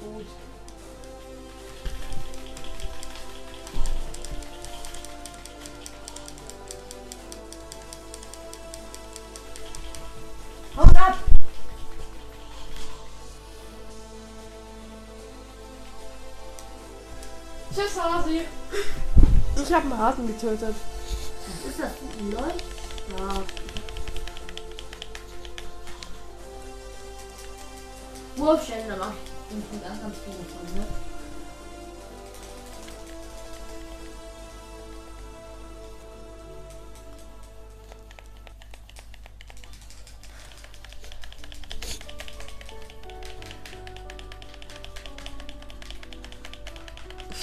[0.00, 0.26] Gut.
[10.76, 11.18] Haut ab!
[17.74, 18.42] Tschüss, Hasi.
[19.60, 20.74] Ich habe einen Hasen getötet.
[21.46, 21.92] Was ist das?
[22.20, 22.32] Ein?
[23.18, 23.42] Ja.
[28.36, 29.00] Wurfstellen,
[29.50, 30.86] mach ich ganz, ganz viele von, ne?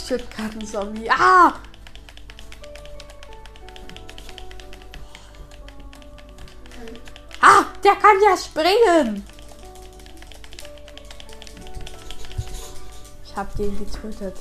[0.07, 1.09] Shit, Kartenzombie.
[1.09, 1.53] Ah!
[7.41, 9.23] Ah, der kann ja springen.
[13.35, 14.37] Ich hab den getötet.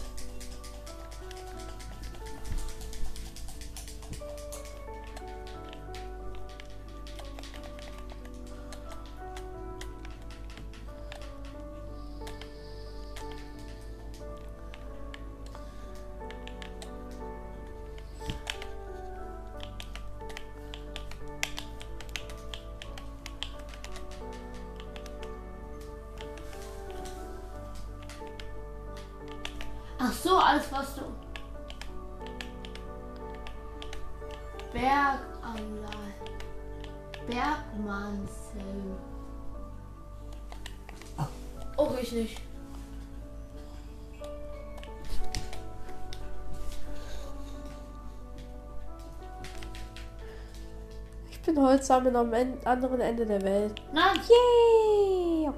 [51.44, 53.74] Bin Holzsammeln am en- anderen Ende der Welt.
[53.92, 55.50] Nein, Yay!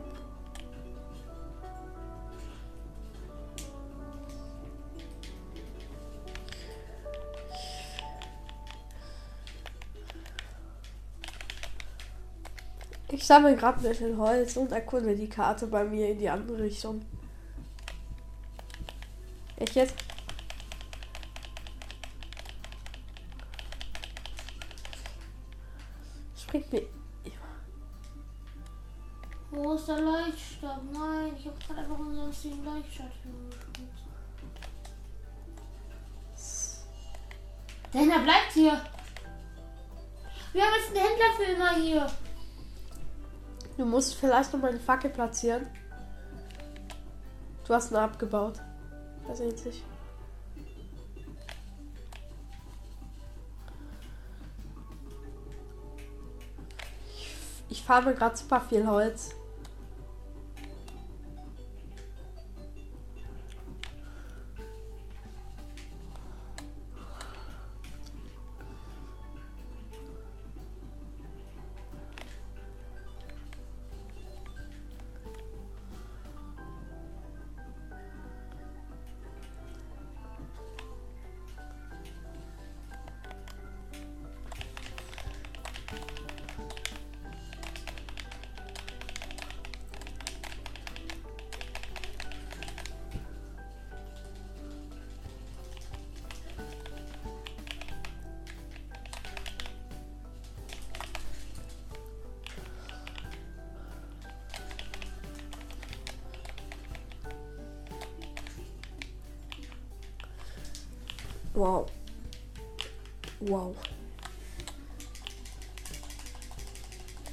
[13.11, 16.59] Ich sammle gerade ein bisschen Holz und erkunde die Karte bei mir in die andere
[16.59, 17.03] Richtung.
[19.59, 19.94] Ich jetzt?
[37.93, 38.81] Der Händler bleibt hier.
[40.53, 42.07] Wir haben jetzt einen Händler für immer hier.
[43.77, 45.67] Du musst vielleicht noch mal eine Fackel platzieren.
[47.67, 48.61] Du hast eine abgebaut.
[49.27, 49.83] Das sieht sich.
[57.69, 59.35] Ich, farbe gerade super viel Holz.
[111.57, 111.87] Wow.
[113.40, 113.75] Wow.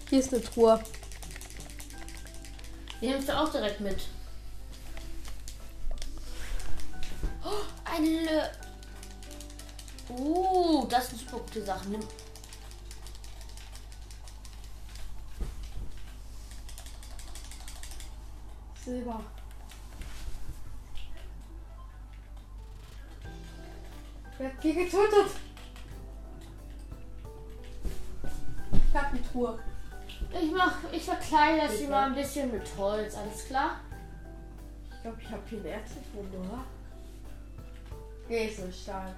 [0.09, 0.81] Hier ist eine Truhe.
[3.01, 4.07] Die nimmst du auch direkt mit.
[7.43, 8.49] Oh, eine.
[10.07, 11.89] Uh, das eine super gute Sache.
[11.89, 11.99] Nimm.
[18.85, 19.21] Silber.
[24.63, 25.29] Die getötet?
[28.71, 29.59] Ich hab die Truhe.
[30.41, 33.81] Ich mach, ich verkleide das hier mal ein bisschen mit Holz, alles klar?
[34.89, 36.63] Ich glaube, ich habe hier ein Erz gefunden, oder?
[38.29, 39.13] Nee, ein Stahl.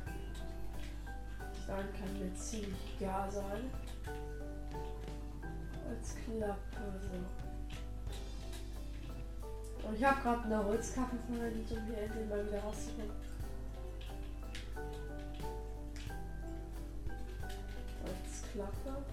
[1.64, 3.70] Stahl kann mir ziemlich egal sein.
[5.88, 7.10] Als Klappe so.
[9.88, 13.35] Und ich habe gerade eine Holzkappe verwendet, um hier endlich mal wieder rauszukommen.
[18.58, 19.04] Holzklappe.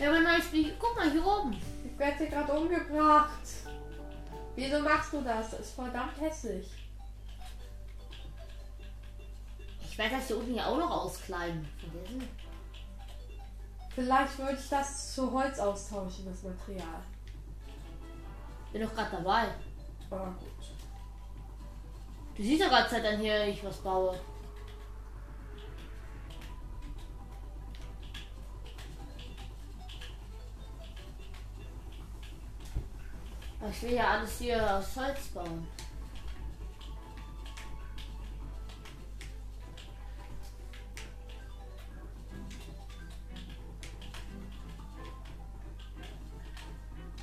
[0.00, 0.74] Ja, mein neues Spiel.
[0.78, 1.56] Guck mal hier oben.
[1.84, 3.33] Ich werde hier gerade umgebracht.
[4.74, 5.50] Wieso machst du das?
[5.50, 6.68] Das ist verdammt hässlich.
[9.80, 11.64] Ich werde das hier unten ja auch noch auskleiden.
[11.78, 12.28] Vergessen.
[13.94, 17.02] Vielleicht würde ich das zu Holz austauschen, das Material.
[18.72, 19.46] Bin doch gerade dabei.
[20.10, 20.66] Aber gut.
[22.34, 24.18] Du siehst ja gerade Zeit an hier, ich was baue.
[33.70, 35.66] Ich will ja alles hier aus Holz bauen.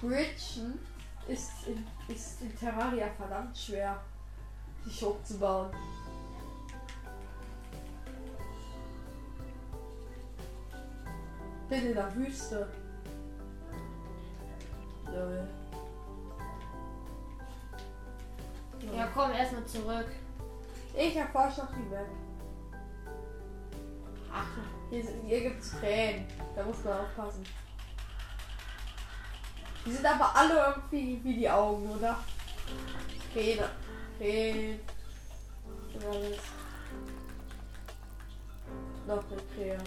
[0.02, 0.80] Bridgen
[1.28, 4.02] ist in, ist in Terraria verdammt schwer,
[4.84, 5.70] sich hochzubauen.
[11.70, 12.68] Bin in der Wüste.
[15.06, 15.48] Lol.
[18.96, 20.08] Ja, komm erstmal zurück.
[20.96, 22.08] Ich erforsche noch die Map.
[24.34, 24.46] Ach,
[24.90, 26.26] Hier, sind- hier gibt es Krähen.
[26.56, 27.44] Da muss man aufpassen.
[29.86, 32.18] Die sind aber alle irgendwie wie die Augen, oder?
[33.34, 33.64] Krähen.
[34.18, 34.80] Krähen.
[39.08, 39.78] Noch eine Krähe.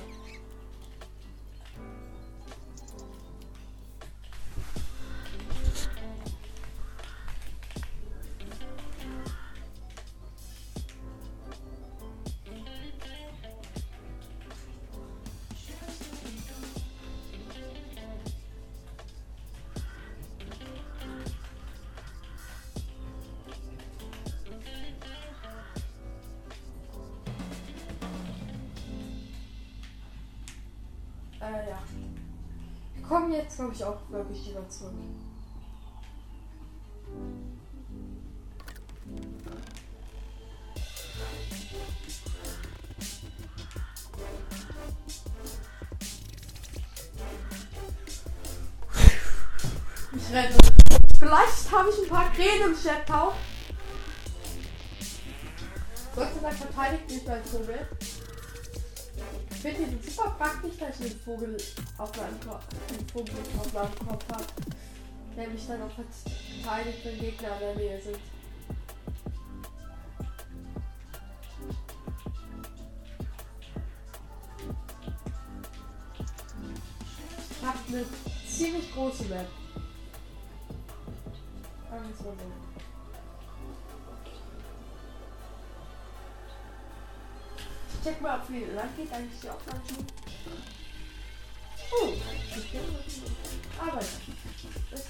[31.44, 31.78] Äh, ja.
[32.94, 34.94] Wir kommen jetzt, glaube ich, auch wirklich wieder zurück.
[50.16, 50.56] Ich renne.
[51.18, 53.34] Vielleicht habe ich ein paar Krähen im Schlepptau.
[56.14, 57.86] Gott sei Dank verteidigt mich mein Vogel.
[59.64, 61.56] Finde den super praktisch, dass ich einen Vogel
[61.96, 64.44] auf meinem Kopf, einen Vogel auf meinem Kopf habe.
[65.34, 68.18] Der mich dann auch verteidigt, wenn Gegner in der Nähe sind.
[88.04, 90.06] Check mal, ob wie lang geht eigentlich die Aufnahme schon.
[91.90, 92.78] Oh, ich
[93.80, 94.06] Arbeit.
[94.90, 95.02] Das.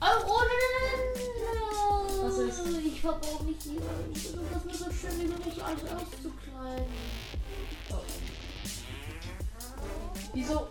[0.00, 1.78] Oh, oh nein, nein, nein.
[2.22, 2.86] Was ist?
[2.86, 3.80] Ich verbrauche mich hier.
[4.52, 6.86] Das mir so schön, wie mich alles auszukleiden.
[7.90, 8.04] Oh.
[10.34, 10.68] Wieso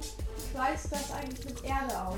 [0.54, 2.18] kleidest du das eigentlich mit Erde aus?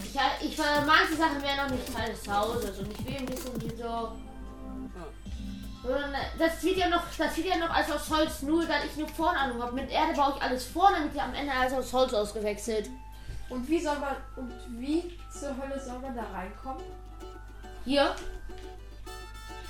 [0.00, 3.58] Ich, ich, manche Sachen wären noch nicht Teil des Hauses und ich will ein bisschen
[3.58, 4.12] die so.
[5.84, 8.96] Und Das sieht ja noch, das sieht ja noch als aus Holz, nur weil ich
[8.96, 9.72] nur vorne an habe.
[9.72, 12.88] Mit Erde baue ich alles vorne, damit am Ende alles aus Holz ausgewechselt.
[13.48, 16.84] Und wie soll man und wie zur Hölle soll man da reinkommen?
[17.84, 18.14] Hier.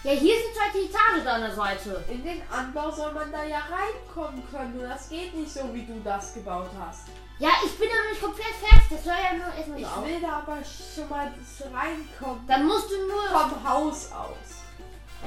[0.05, 2.05] Ja, hier sind zwei da an der Seite.
[2.09, 4.81] In den Anbau soll man da ja reinkommen können.
[4.81, 7.07] Und das geht nicht so, wie du das gebaut hast.
[7.39, 8.89] Ja, ich bin ja noch nicht komplett fertig.
[8.91, 10.05] Das soll ja nur erstmal Ich auf.
[10.05, 11.33] will da aber schon mal
[11.73, 12.47] reinkommen.
[12.47, 13.23] Dann musst du nur.
[13.41, 14.62] Vom Haus aus.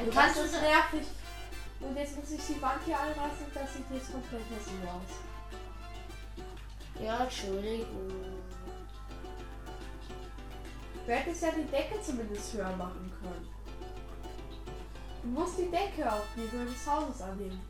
[0.04, 1.08] Du kannst es nervig.
[1.80, 3.48] Und jetzt muss ich die Wand hier einreißen.
[3.54, 5.12] Das sieht jetzt komplett hässlich aus.
[7.02, 8.12] Ja, Entschuldigung.
[11.06, 13.48] Du hättest ja die Decke zumindest höher machen können.
[15.22, 17.62] Du musst die Decke auf die Höhe des Hauses annehmen.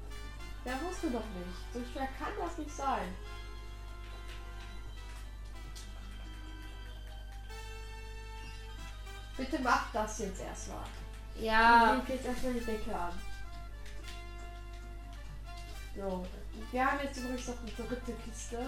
[0.63, 1.73] Ja, musst du doch nicht.
[1.73, 3.13] So schwer kann das nicht sein.
[9.37, 10.85] Bitte mach das jetzt erstmal.
[11.39, 11.97] Ja.
[12.01, 13.11] Ich leg jetzt erstmal die Decke an.
[15.95, 16.25] So,
[16.71, 18.59] wir haben jetzt übrigens noch eine dritte Kiste.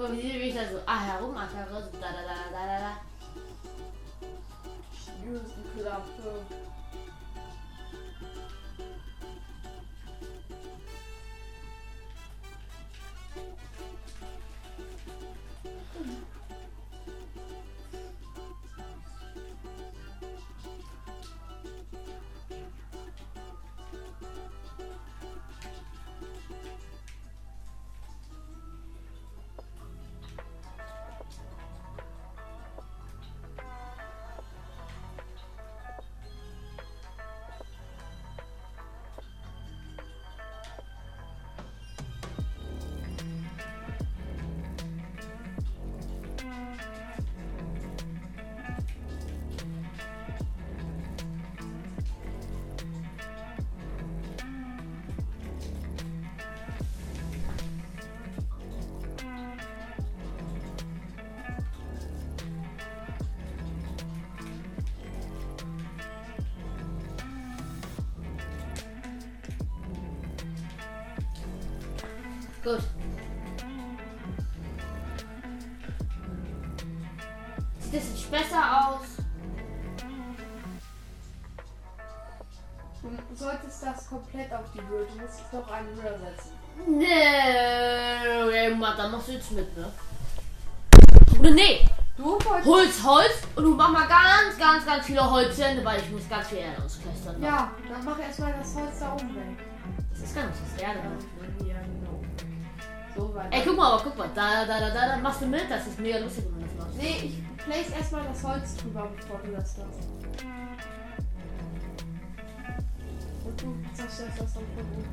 [0.00, 2.34] Guck mal, wie sieht ich da so ah, herum, ah, herum, so da, da, da,
[2.50, 2.92] da, da, da.
[4.96, 6.39] Schnürsenklappe.
[72.62, 72.80] Gut.
[77.80, 79.06] Sieht das jetzt besser aus?
[83.02, 85.06] Du solltest das komplett auf die Höhe.
[85.06, 86.52] Du musst es noch einen höher setzen.
[86.86, 89.90] Nee, Mann, da machst du jetzt mit, ne?
[91.38, 91.86] Oder nee,
[92.20, 92.66] Du wolltest.
[92.66, 96.48] Holz, Holz und du mach mal ganz, ganz, ganz viele Holzwände, weil ich muss ganz
[96.48, 97.42] viel Erde ausklustern.
[97.42, 99.64] Ja, dann mach erstmal das Holz da oben weg.
[100.10, 100.98] Das ist ganz das Erde.
[100.98, 101.69] Ja, genau.
[103.34, 103.52] Weit.
[103.52, 105.86] Ey, guck mal, aber guck mal, da, da, da, da, da machst du mit, das
[105.86, 106.96] ist mega lustig, wenn man das macht.
[106.96, 110.08] Nee, ich place erstmal das Holz drüber, bevor du das machst.
[113.44, 115.04] Und du zerstörst das dann von oben.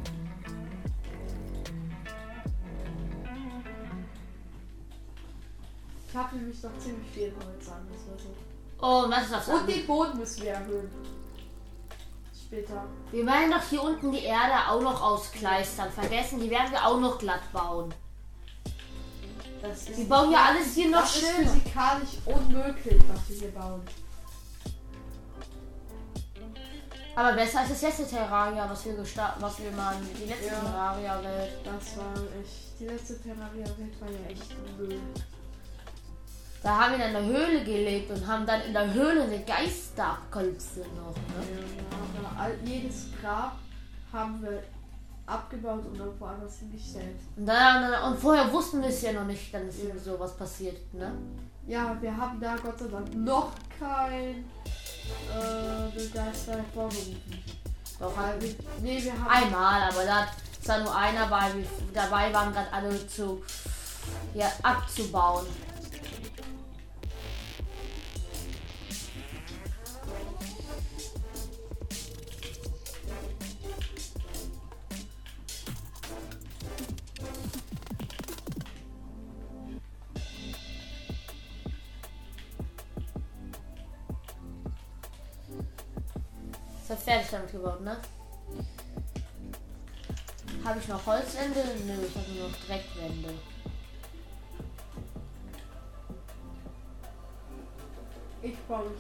[6.10, 8.34] Ich habe nämlich noch ziemlich viel Holz an, das war so.
[8.80, 9.47] Oh, was ist das?
[9.49, 10.89] Und den Boden müssen wir erhöhen.
[12.48, 12.86] Später.
[13.12, 15.91] Wir werden doch hier unten die Erde auch noch auskleistern.
[15.91, 17.93] Vergessen, die werden wir auch noch glatt bauen.
[19.62, 21.50] Das ist Wir bauen ja alles hier noch das ist schöner.
[21.50, 23.82] physikalisch unmöglich, was wir hier bauen.
[27.16, 30.60] Aber besser als das letzte Terraria, was wir gestartet, was wir mal die letzte Ja.
[30.62, 31.52] Terraria-Welt.
[31.66, 32.80] Das war echt.
[32.80, 35.00] Die letzte Terraria-Welt war ja echt Müll.
[36.68, 40.82] Da haben wir in einer Höhle gelebt und haben dann in der Höhle eine Geisterkolze
[40.97, 41.15] noch.
[41.15, 41.47] Ne?
[42.13, 43.53] Ja, all, jedes Grab
[44.11, 44.61] haben wir
[45.26, 47.15] abgebaut und irgendwo anders hingestellt.
[47.38, 49.97] Und, dann, und vorher wussten wir es ja noch nicht, dann ist ja.
[49.97, 50.93] sowas passiert.
[50.93, 51.09] Ne?
[51.68, 54.43] Ja, wir haben da Gott sei Dank noch kein
[55.34, 57.15] äh, Geister hervorgerufen.
[57.97, 59.45] Doch, Weil wir, nee, wir haben.
[59.45, 63.41] einmal, aber da ist da nur einer bei, wir dabei waren gerade alle zu
[64.34, 65.45] ja, abzubauen.
[86.88, 87.98] Ist ja fertig damit gebaut, ne?
[90.64, 91.60] Habe ich noch Holzwände?
[91.86, 93.34] Nö, ich habe nur noch Dreckwände.
[98.42, 98.92] Ich baue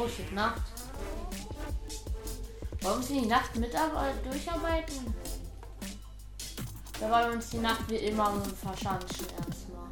[0.00, 0.62] Oh, shit, Nacht.
[2.82, 5.12] Wollen wir die Nacht mitarbeiten, durcharbeiten?
[7.00, 9.88] Da wollen wir uns die Nacht wie immer verschanzen erstmal.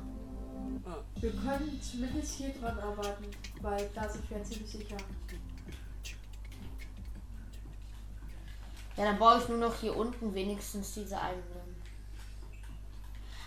[1.16, 3.24] Wir können zumindest hier dran arbeiten,
[3.60, 4.96] weil da sind wir ziemlich sicher.
[8.96, 11.42] Ja, dann baue ich nur noch hier unten wenigstens diese einen.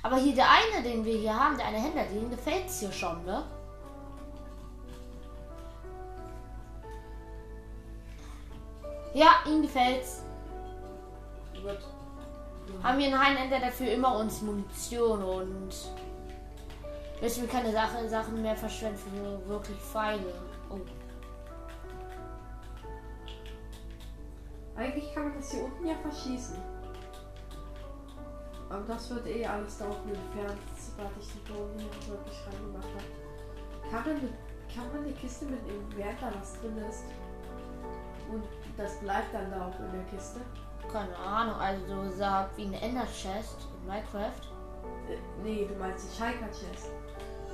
[0.03, 3.23] Aber hier der eine, den wir hier haben, der eine Händler, den gefällt's hier schon,
[3.23, 3.45] ne?
[9.13, 10.23] Ja, ihm gefällt's.
[11.53, 11.79] Gut.
[12.83, 15.73] Haben wir einen Heiländer dafür immer uns Munition und
[17.21, 20.33] müssen wir keine Sache, Sachen mehr verschwenden für wirklich Pfeile.
[20.69, 20.79] Oh.
[24.75, 26.57] Eigentlich kann man das hier unten ja verschießen.
[28.69, 32.87] Aber das wird eh alles da unten entfernt, sobald ich die Drohne hier wirklich reingemacht
[32.93, 33.91] habe.
[33.91, 34.29] Kann man,
[34.73, 37.03] kann man eine Kiste mitnehmen, während da was drin ist?
[38.31, 38.43] Und
[38.79, 40.39] das bleibt dann da auch in der Kiste?
[40.91, 44.41] Keine Ahnung, also so sagt wie eine Ender Chest in Minecraft.
[45.09, 46.89] Äh, nee, du meinst die Schalker Chest.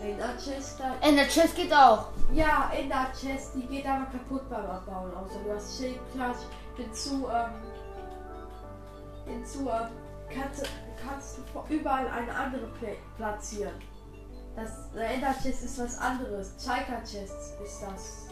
[0.01, 2.07] Ender Chest, da, Ender Chest geht auch.
[2.33, 5.13] ja, Ender Chest, die geht aber kaputt beim Abbauen.
[5.15, 6.43] Außer du hast Schildklatsch,
[6.77, 7.51] hinzu, ähm,
[9.25, 9.87] hinzu, ähm,
[10.33, 10.69] kannst, du-
[11.01, 13.73] kannst du überall eine andere pla platzieren.
[14.55, 16.53] Das der Ender Chest ist was anderes.
[16.63, 18.24] Schalker Chest ist das.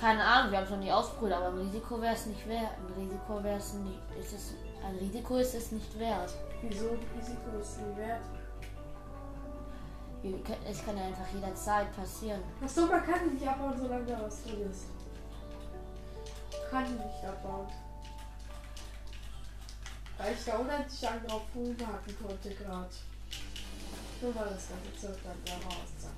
[0.00, 2.70] Keine Ahnung, wir haben es noch nie ausprobiert, aber ein Risiko wäre es nicht wert.
[2.78, 3.98] Ein Risiko wäre es nicht.
[4.20, 6.32] Ist es, ein Risiko ist es nicht wert.
[6.62, 6.84] Wieso?
[6.90, 8.20] Das Risiko ist nie wert.
[10.22, 12.42] Wir können- Es kann ja einfach jederzeit passieren.
[12.62, 14.84] Achso, man kann die nicht abbauen, solange da was drin ist.
[16.70, 17.66] Kann die nicht abbauen.
[20.18, 22.88] Weil ich da unendlich lang drauf rumhaken konnte gerade.
[24.20, 25.92] Nur mal das ganze Zeug dann da raus.
[25.98, 26.10] Zack.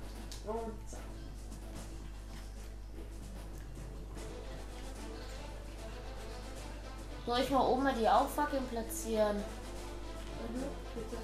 [7.29, 9.37] Soll ich mal oben mal die Auffackeln platzieren?
[9.37, 10.63] Mhm,
[10.95, 11.17] bitte.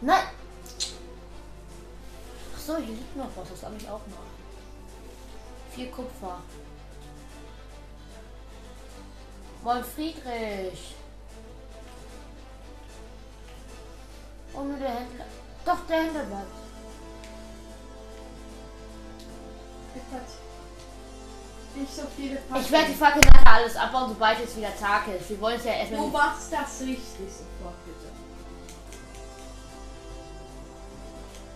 [0.00, 0.24] Nein!
[2.56, 4.26] Ach so, hier liegt noch was, das habe ich auch noch.
[5.70, 6.38] Vier Kupfer.
[9.62, 10.96] Moin Friedrich.
[14.54, 15.26] Oh, nur der Händler.
[15.64, 16.62] Doch, der Händler bleibt.
[21.74, 25.30] Nicht so viele Ich werde die Fackel nachher alles abbauen, sobald es wieder Tag ist.
[25.30, 26.06] Wir wollen es ja Du erstmal.
[26.08, 26.98] machst das richtig
[27.28, 28.12] sofort, bitte.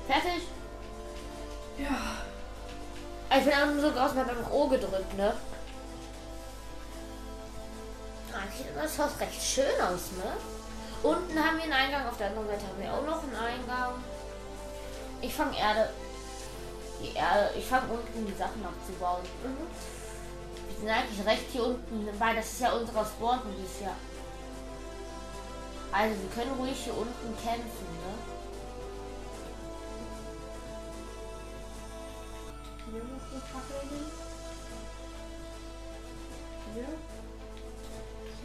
[0.06, 0.42] Fertig?
[1.78, 3.36] Ja.
[3.38, 5.34] Ich bin einfach nur so draußen, hat einfach O gedrückt, ne?
[8.32, 10.32] Eigentlich sieht das Haus recht schön aus, ne?
[11.02, 13.94] Unten haben wir einen Eingang, auf der anderen Seite haben wir auch noch einen Eingang.
[15.20, 15.90] Ich fange Erde.
[17.02, 17.50] Die Erde.
[17.58, 19.22] Ich fange unten die Sachen abzubauen.
[19.44, 19.66] Mhm.
[20.68, 23.96] Wir sind eigentlich recht hier unten, weil das ist ja unser Spawn dieses Jahr.
[25.92, 28.14] Also wir können ruhig hier unten kämpfen, ne?
[32.92, 33.02] Hier.
[36.74, 36.88] Hier.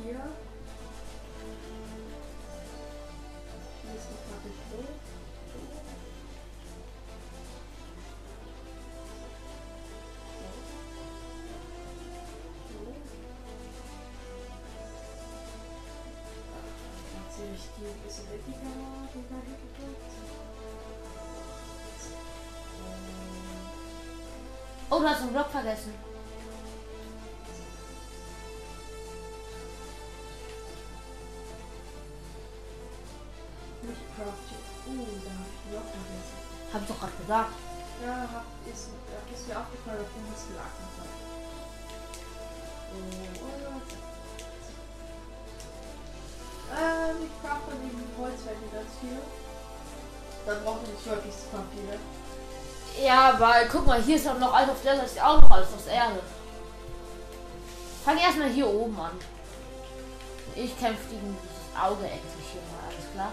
[0.04, 0.51] Hier
[24.94, 25.94] Oh, du hast einen Block vergessen.
[33.84, 34.66] Nicht crafted.
[34.88, 36.36] Uh, da hab ich noch vergessen.
[36.74, 37.54] Hab ich doch gerade gesagt.
[38.04, 38.90] Ja, hab, ist,
[39.32, 41.16] ist mir aufgefallen, dass du was gelagert hast.
[42.92, 43.88] So, und
[46.76, 47.72] ähm, ich brauche
[48.20, 49.22] Holzwände ganz viel.
[50.46, 51.98] Dann brauchen wir nicht wirklich super viele.
[53.00, 55.68] Ja, weil guck mal, hier ist auch noch alles auf der Seite, auch noch alles
[55.76, 56.20] aus Erde.
[58.04, 59.12] Fang erstmal hier oben an.
[60.56, 63.32] Ich kämpfe gegen dieses Auge endlich hier mal, alles klar?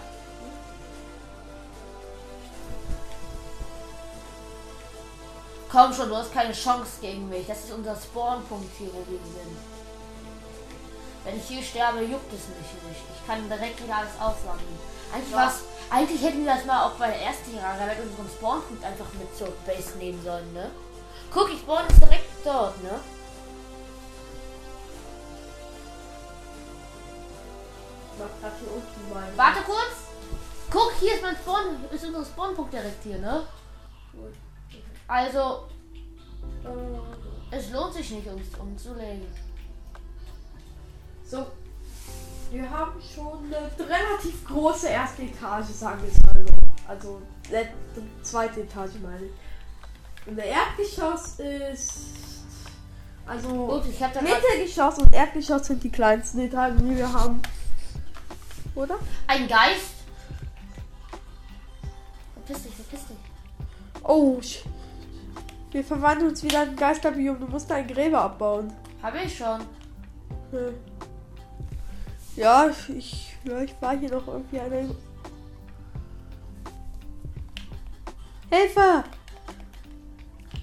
[5.71, 7.45] Komm schon, du hast keine Chance gegen mich.
[7.45, 9.57] Das ist unser Spawnpunkt hier, wo wir sind.
[11.23, 13.01] Wenn ich hier sterbe, juckt es mich nicht.
[13.13, 14.79] Ich kann direkt wieder alles aussammeln.
[15.13, 15.45] Eigentlich, Ja.
[15.45, 15.59] was,
[15.89, 19.35] eigentlich hätten wir das mal auch bei der ersten Jahre mit unserem Spawnpunkt einfach mit
[19.35, 20.69] zur Base nehmen sollen, ne?
[21.31, 22.99] Guck, ich spawn ist direkt dort, ne?
[28.13, 29.31] Ich mach grad hier unten mal.
[29.35, 30.09] Warte kurz.
[30.71, 33.43] Guck, hier ist mein Spawn, ist unser Spawnpunkt direkt hier, ne?
[35.07, 35.67] Also,
[36.63, 39.27] Äh, es lohnt sich nicht, uns umzulegen.
[41.25, 41.47] So.
[42.51, 46.57] Wir haben schon eine relativ große erste Etage, sagen wir es mal so.
[46.87, 47.21] Also,
[48.23, 50.27] zweite Etage meine ich.
[50.27, 52.01] Und der Erdgeschoss ist.
[53.27, 53.49] Also.
[53.67, 57.41] Gut, ich hab Mittelgeschoss und Erdgeschoss sind die kleinsten Etagen, die wir haben.
[58.75, 58.97] Oder?
[59.27, 59.93] ein Geist.
[62.33, 63.17] Verpiss dich, verpiss dich.
[64.03, 64.63] Oh, sch-
[65.71, 67.39] wir verwandeln uns wieder in ein Geisterbiom.
[67.39, 68.73] Du musst ein Gräber abbauen.
[69.03, 69.59] Habe ich schon.
[70.51, 70.73] Hm.
[72.39, 74.95] Ja, ich, ich, ich war hier noch irgendwie eine.
[78.49, 79.03] Hilfe!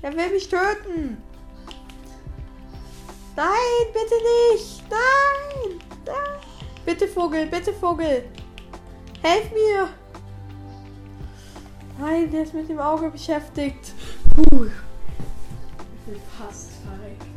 [0.00, 1.18] Er will mich töten!
[3.36, 4.14] Nein, bitte
[4.54, 4.84] nicht!
[4.88, 5.78] Nein!
[6.06, 6.40] Nein!
[6.86, 8.24] Bitte Vogel, bitte Vogel!
[9.20, 9.90] Helf mir!
[11.98, 13.92] Nein, der ist mit dem Auge beschäftigt.
[14.34, 14.64] Puh.
[14.64, 17.35] Ich bin fast verreckt.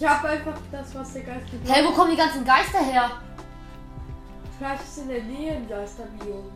[0.00, 3.10] Ich habe einfach das, was der Geist gebraucht Hey, wo kommen die ganzen Geister her?
[4.56, 6.52] Vielleicht ist in der Nähe ein Geisterbiom.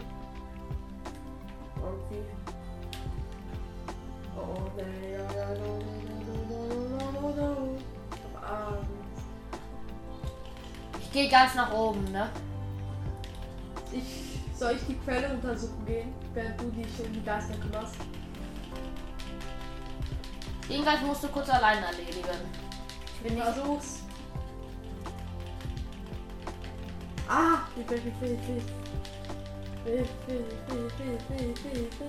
[1.76, 2.22] Irgendwie.
[4.36, 7.78] Oh, nee, ja, ja, no, no, no, no, no, no, no.
[8.14, 8.90] Ich hab Angst.
[11.00, 12.30] Ich gehe ganz nach oben, ne?
[13.90, 17.96] Ich, soll ich die Quelle untersuchen gehen, während du dich um die Geister kümmerst?
[20.68, 22.62] Den Geist musst du kurz allein erledigen.
[23.22, 23.44] Ich bin nicht.
[23.44, 24.00] Versuch's.
[27.28, 27.58] Ah!
[27.76, 28.62] Hilfe, Hilfe, Hilfe.
[29.84, 32.04] Hilfe, Hilfe, Hilfe, Hilfe, Hilfe.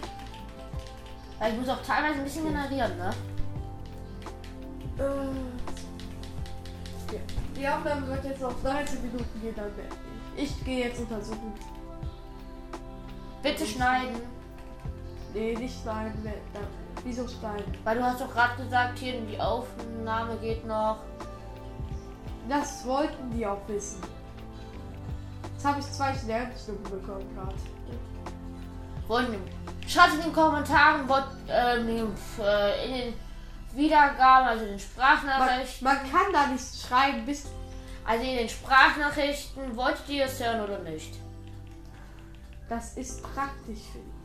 [1.40, 3.12] Weil ich muss auch teilweise ein bisschen generieren, ne?
[4.98, 5.54] Äh.
[7.56, 9.96] Die Aufnahme wird jetzt noch 13 Minuten gehen, dann werde
[10.36, 10.44] ich.
[10.44, 11.54] Ich gehe jetzt untersuchen.
[13.44, 14.16] Bitte schneiden.
[15.34, 16.24] Nee, nicht schneiden.
[16.54, 16.83] Dann.
[17.04, 17.78] Wieso schneiden?
[17.84, 20.98] Weil du hast doch gerade gesagt, hier die Aufnahme geht noch.
[22.48, 24.02] Das wollten die auch wissen.
[25.54, 27.56] Jetzt habe ich zwei Sternstunden bekommen gerade.
[29.08, 29.42] Wollen
[29.88, 33.14] Schreibt in den Kommentaren, wollt, ähm, äh, in den
[33.74, 35.86] Wiedergaben, also in den Man, Sprachnachrichten.
[35.86, 37.46] man kann da nicht schreiben, bis.
[38.06, 41.16] Also in den Sprachnachrichten, wolltet ihr es hören oder nicht?
[42.68, 44.23] Das ist praktisch für dich.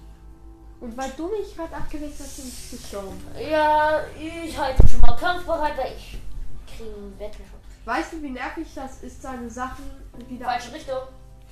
[0.81, 3.21] Und weil du mich gerade abgeweckt hast, bin ich gestorben.
[3.51, 6.19] Ja, ich halte schon mal kampfbereit, weil ich
[6.77, 7.59] kriege einen Wettenschutz.
[7.85, 9.85] Weißt du, wie nervig das ist, seine Sachen
[10.29, 10.99] wieder Falsche Richtung.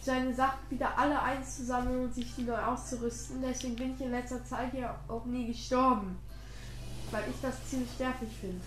[0.00, 3.42] seine Sachen wieder alle einzusammeln und sich die neu auszurüsten.
[3.42, 6.18] Deswegen bin ich in letzter Zeit ja auch nie gestorben.
[7.10, 8.60] Weil ich das ziemlich nervig finde.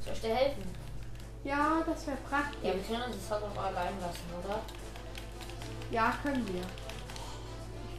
[0.00, 0.62] Soll ich dir helfen?
[1.44, 2.64] Ja, das wäre praktisch.
[2.64, 4.60] Ja, wir können uns das halt auch allein lassen, oder?
[5.90, 6.62] Ja, können wir.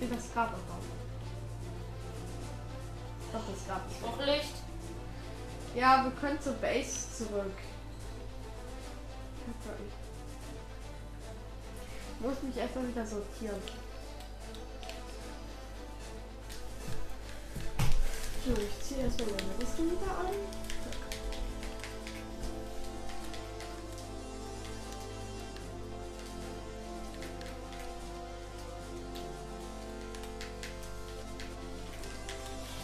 [0.02, 1.00] Ich will das noch haben.
[3.34, 4.02] Doch, das gab es.
[4.02, 4.54] Noch Licht?
[5.76, 7.52] Ja, wir können zur Base zurück.
[12.14, 13.62] Ich muss mich erstmal wieder sortieren.
[18.46, 20.69] So, ich ziehe erstmal meine Rüstung wieder an.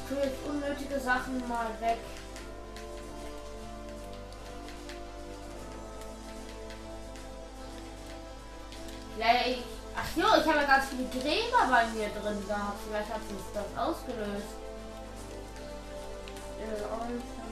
[0.07, 1.97] Tue jetzt unnötige Sachen mal weg.
[9.15, 9.63] Vielleicht.
[9.97, 12.79] Ach jo, ich habe ja ganz viele Gräber bei mir drin gehabt.
[12.85, 14.55] Vielleicht hat uns das ausgelöst.
[16.59, 17.45] Äh,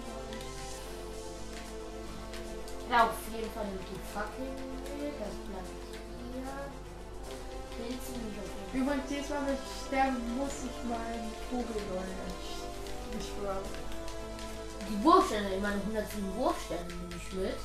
[2.91, 4.45] Ja, auf jeden Fall die Fackel.
[5.19, 5.67] Das bleibt
[6.33, 6.82] hier.
[8.73, 12.01] Übrigens, jedes Mal, wenn ich sterben muss, ich meinen Vogel neu
[13.13, 13.65] beschwören.
[14.89, 17.57] Die Wurfstände, ich meine 107 Wurfstände nehme ich mit.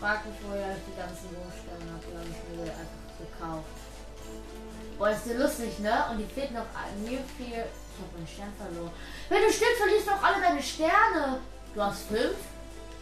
[0.00, 2.02] Frag mich, woher ich die ganzen Wurfstände habe.
[2.02, 3.76] Die habe ich mir einfach gekauft.
[4.98, 6.06] Boah, ist ja lustig, ne?
[6.10, 6.66] Und die fehlt noch
[6.98, 7.64] mir viel.
[7.64, 8.92] Ich habe meinen Stern verloren.
[9.28, 11.40] Wenn du stirbst, verlierst du auch alle deine Sterne.
[11.74, 12.36] Du hast fünf?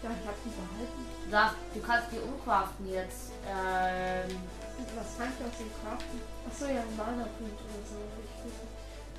[0.02, 1.02] Ja, ich hab die behalten.
[1.24, 3.32] Du, darfst, du kannst die umcraften jetzt.
[3.44, 4.32] Ähm,
[4.96, 6.18] Was kann ich aus dem craften?
[6.48, 8.00] Achso, ja, ein Mana-Punkt oder so.
[8.00, 8.64] Ich nicht.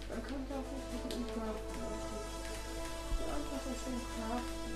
[0.10, 1.82] Man kann da auch nicht mit umcraften.
[3.14, 4.74] So einfach aus dem craften.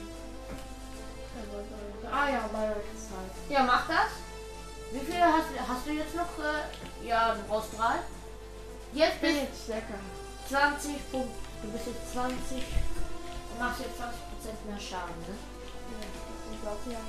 [1.35, 3.27] Ja, ich- Ah ja, Mana-Kristall.
[3.49, 4.11] ja, mach das.
[4.93, 6.29] Wie viele hast, du- hast du jetzt noch?
[6.37, 7.95] Äh, ja, du brauchst drei.
[8.93, 9.99] Jetzt Bin bist jetzt lecker.
[10.47, 11.33] 20 Punkte.
[11.63, 15.33] Du bist jetzt 20 und machst jetzt 20% mehr Schaden, ne?
[16.51, 16.99] Ich glaube ja.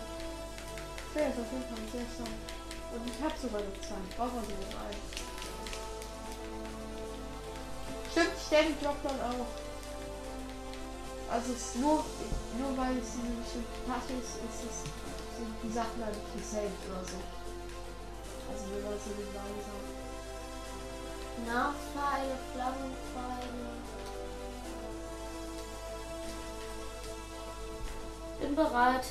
[1.15, 2.37] Der ist auf jeden Fall sehr stark.
[2.93, 4.01] Und ich habe sogar noch zwei.
[4.17, 5.03] Brauche also noch einen.
[8.11, 9.51] Stimmt, ich stelle den Block dann auch.
[11.29, 12.05] Also es ist nur,
[12.57, 14.77] nur weil es eine bestimmte Tasche ist, ist es,
[15.37, 17.19] sind die Sachen dann nicht gesaved oder so.
[18.49, 19.83] Also wenn man so den langsam.
[21.45, 23.69] Nachpfeile, Flammenpfeile.
[28.41, 29.07] Bin bereit.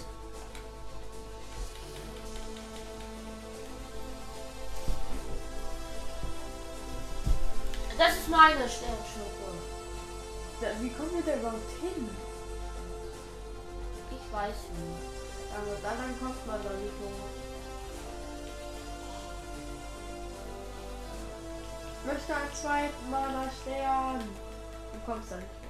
[7.97, 9.53] Das ist meine Sternschnuppe.
[10.59, 12.09] Da, wie kommen wir da überhaupt hin?
[14.11, 15.15] Ich weiß nicht.
[15.55, 17.29] Aber dann, dann kommt man da nicht hoch.
[22.01, 24.19] Ich möchte einen zweiten Mana Stern.
[24.93, 25.65] Du kommst da nicht hoch.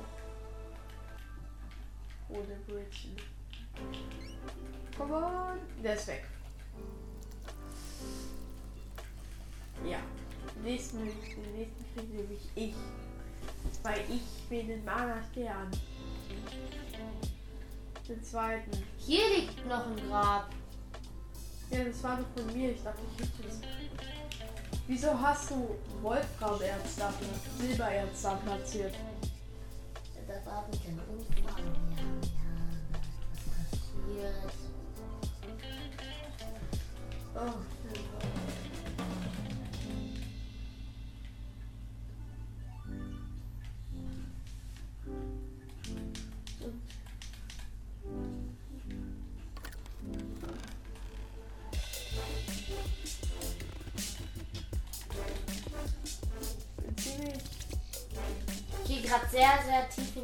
[2.30, 3.16] Ohne Bridgen.
[4.98, 5.60] Come on.
[5.84, 6.26] Der ist weg.
[9.86, 10.00] Ja.
[10.66, 12.74] Nächsten, den nächsten kriege nämlich ich.
[13.84, 15.70] Weil ich bin den Mana Stern.
[18.10, 18.72] Den zweiten.
[18.98, 20.50] Hier liegt noch ein Grab.
[21.70, 22.72] Ja, das war doch von mir.
[22.72, 23.62] Ich dachte, ich hätte es.
[24.88, 27.28] Wieso hast du Wolframerz dafür,
[27.60, 28.96] Silbererz da platziert?
[30.28, 31.64] Das war mit dem Unfall.
[34.18, 34.30] Ja, ja.
[34.34, 34.46] Was passiert?
[37.36, 37.75] Oh,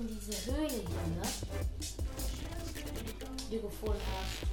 [0.02, 1.22] in diese Höhle hier, ne?
[3.50, 4.52] Die du gefunden hast.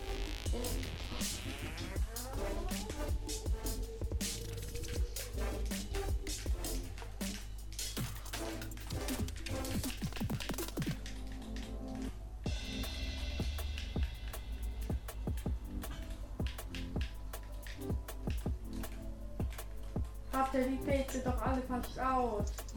[20.32, 22.44] Habt ihr die Pilze doch alle verstaut?
[22.44, 22.67] Wo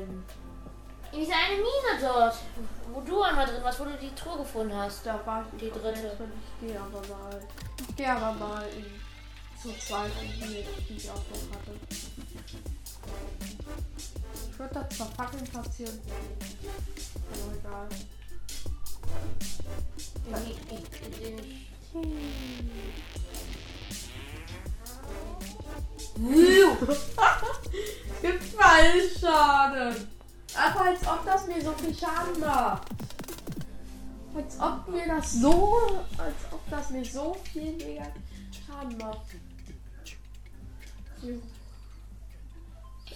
[0.00, 0.24] denn?
[1.10, 2.36] In dieser eine Mine dort,
[2.92, 5.06] wo du einmal drin warst, wo du die Truhe gefunden hast.
[5.06, 5.88] Da war ich Die dritte.
[6.00, 6.32] jetzt drin.
[6.60, 7.40] Ich gehe aber mal.
[7.88, 8.84] Ich gehe aber mal in
[9.60, 11.72] zur zweiten, die, die ich auch noch hatte.
[14.50, 16.00] Ich würde da zwar Fackeln platzieren.
[17.32, 17.88] Aber egal.
[20.26, 21.38] In die, in,
[30.68, 32.82] Aber als ob das mir so viel Schaden macht.
[34.34, 38.06] Als ob mir das so, als ob das mir so viel mega
[38.52, 39.20] Schaden macht.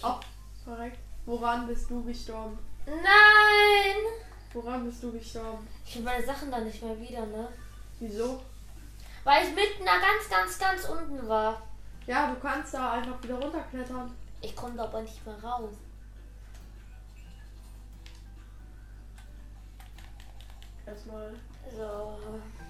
[0.01, 0.19] Oh,
[0.65, 0.97] korrekt.
[1.25, 2.57] Woran bist du gestorben?
[2.85, 3.95] Nein!
[4.51, 5.67] Woran bist du gestorben?
[5.85, 7.47] Ich habe meine Sachen dann nicht mehr wieder, ne?
[7.99, 8.41] Wieso?
[9.23, 11.61] Weil ich mitten da ganz, ganz, ganz unten war.
[12.07, 14.11] Ja, du kannst da einfach wieder runterklettern.
[14.41, 15.71] Ich konnte aber nicht mehr raus.
[20.93, 21.33] Erstmal.
[21.75, 22.62] So.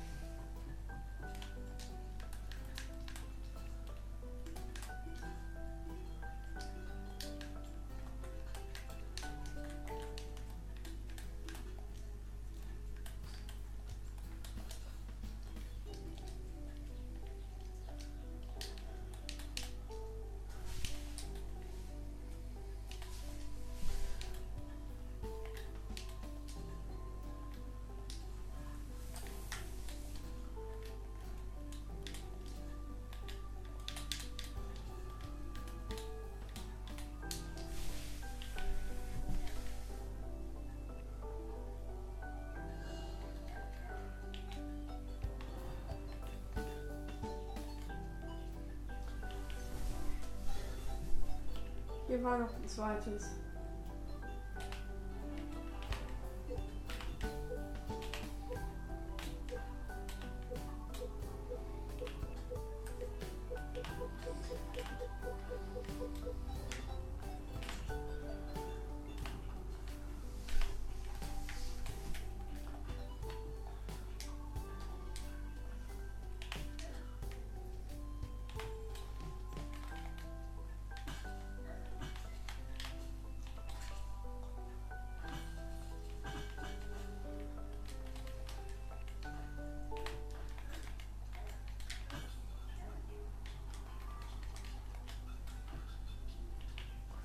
[52.08, 53.43] Hier war noch ein zweites.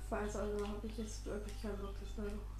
[0.09, 2.59] Weiß, also habe ich jetzt wirklich keinen Bock, das neu noch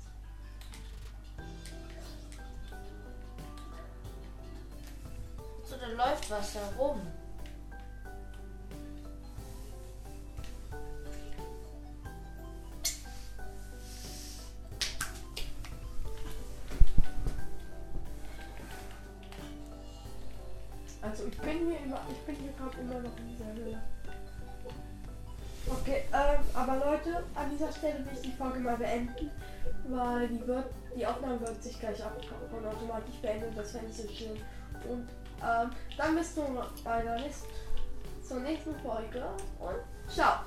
[5.66, 7.00] So, da läuft was herum.
[21.02, 23.82] Also ich bin hier immer, ich bin hier gerade immer noch in dieser Höhle.
[25.90, 29.32] Okay, ähm, aber Leute, an dieser Stelle will ich die Folge mal beenden,
[29.88, 30.66] weil die wird,
[30.96, 32.16] die Aufnahme wird sich gleich ab
[32.52, 34.40] und automatisch beendet, das fände ich so schön.
[34.88, 35.10] Und
[35.42, 37.48] ähm, dann bis zum, bei nächsten,
[38.22, 39.26] zur nächsten Folge
[39.60, 40.42] und ciao!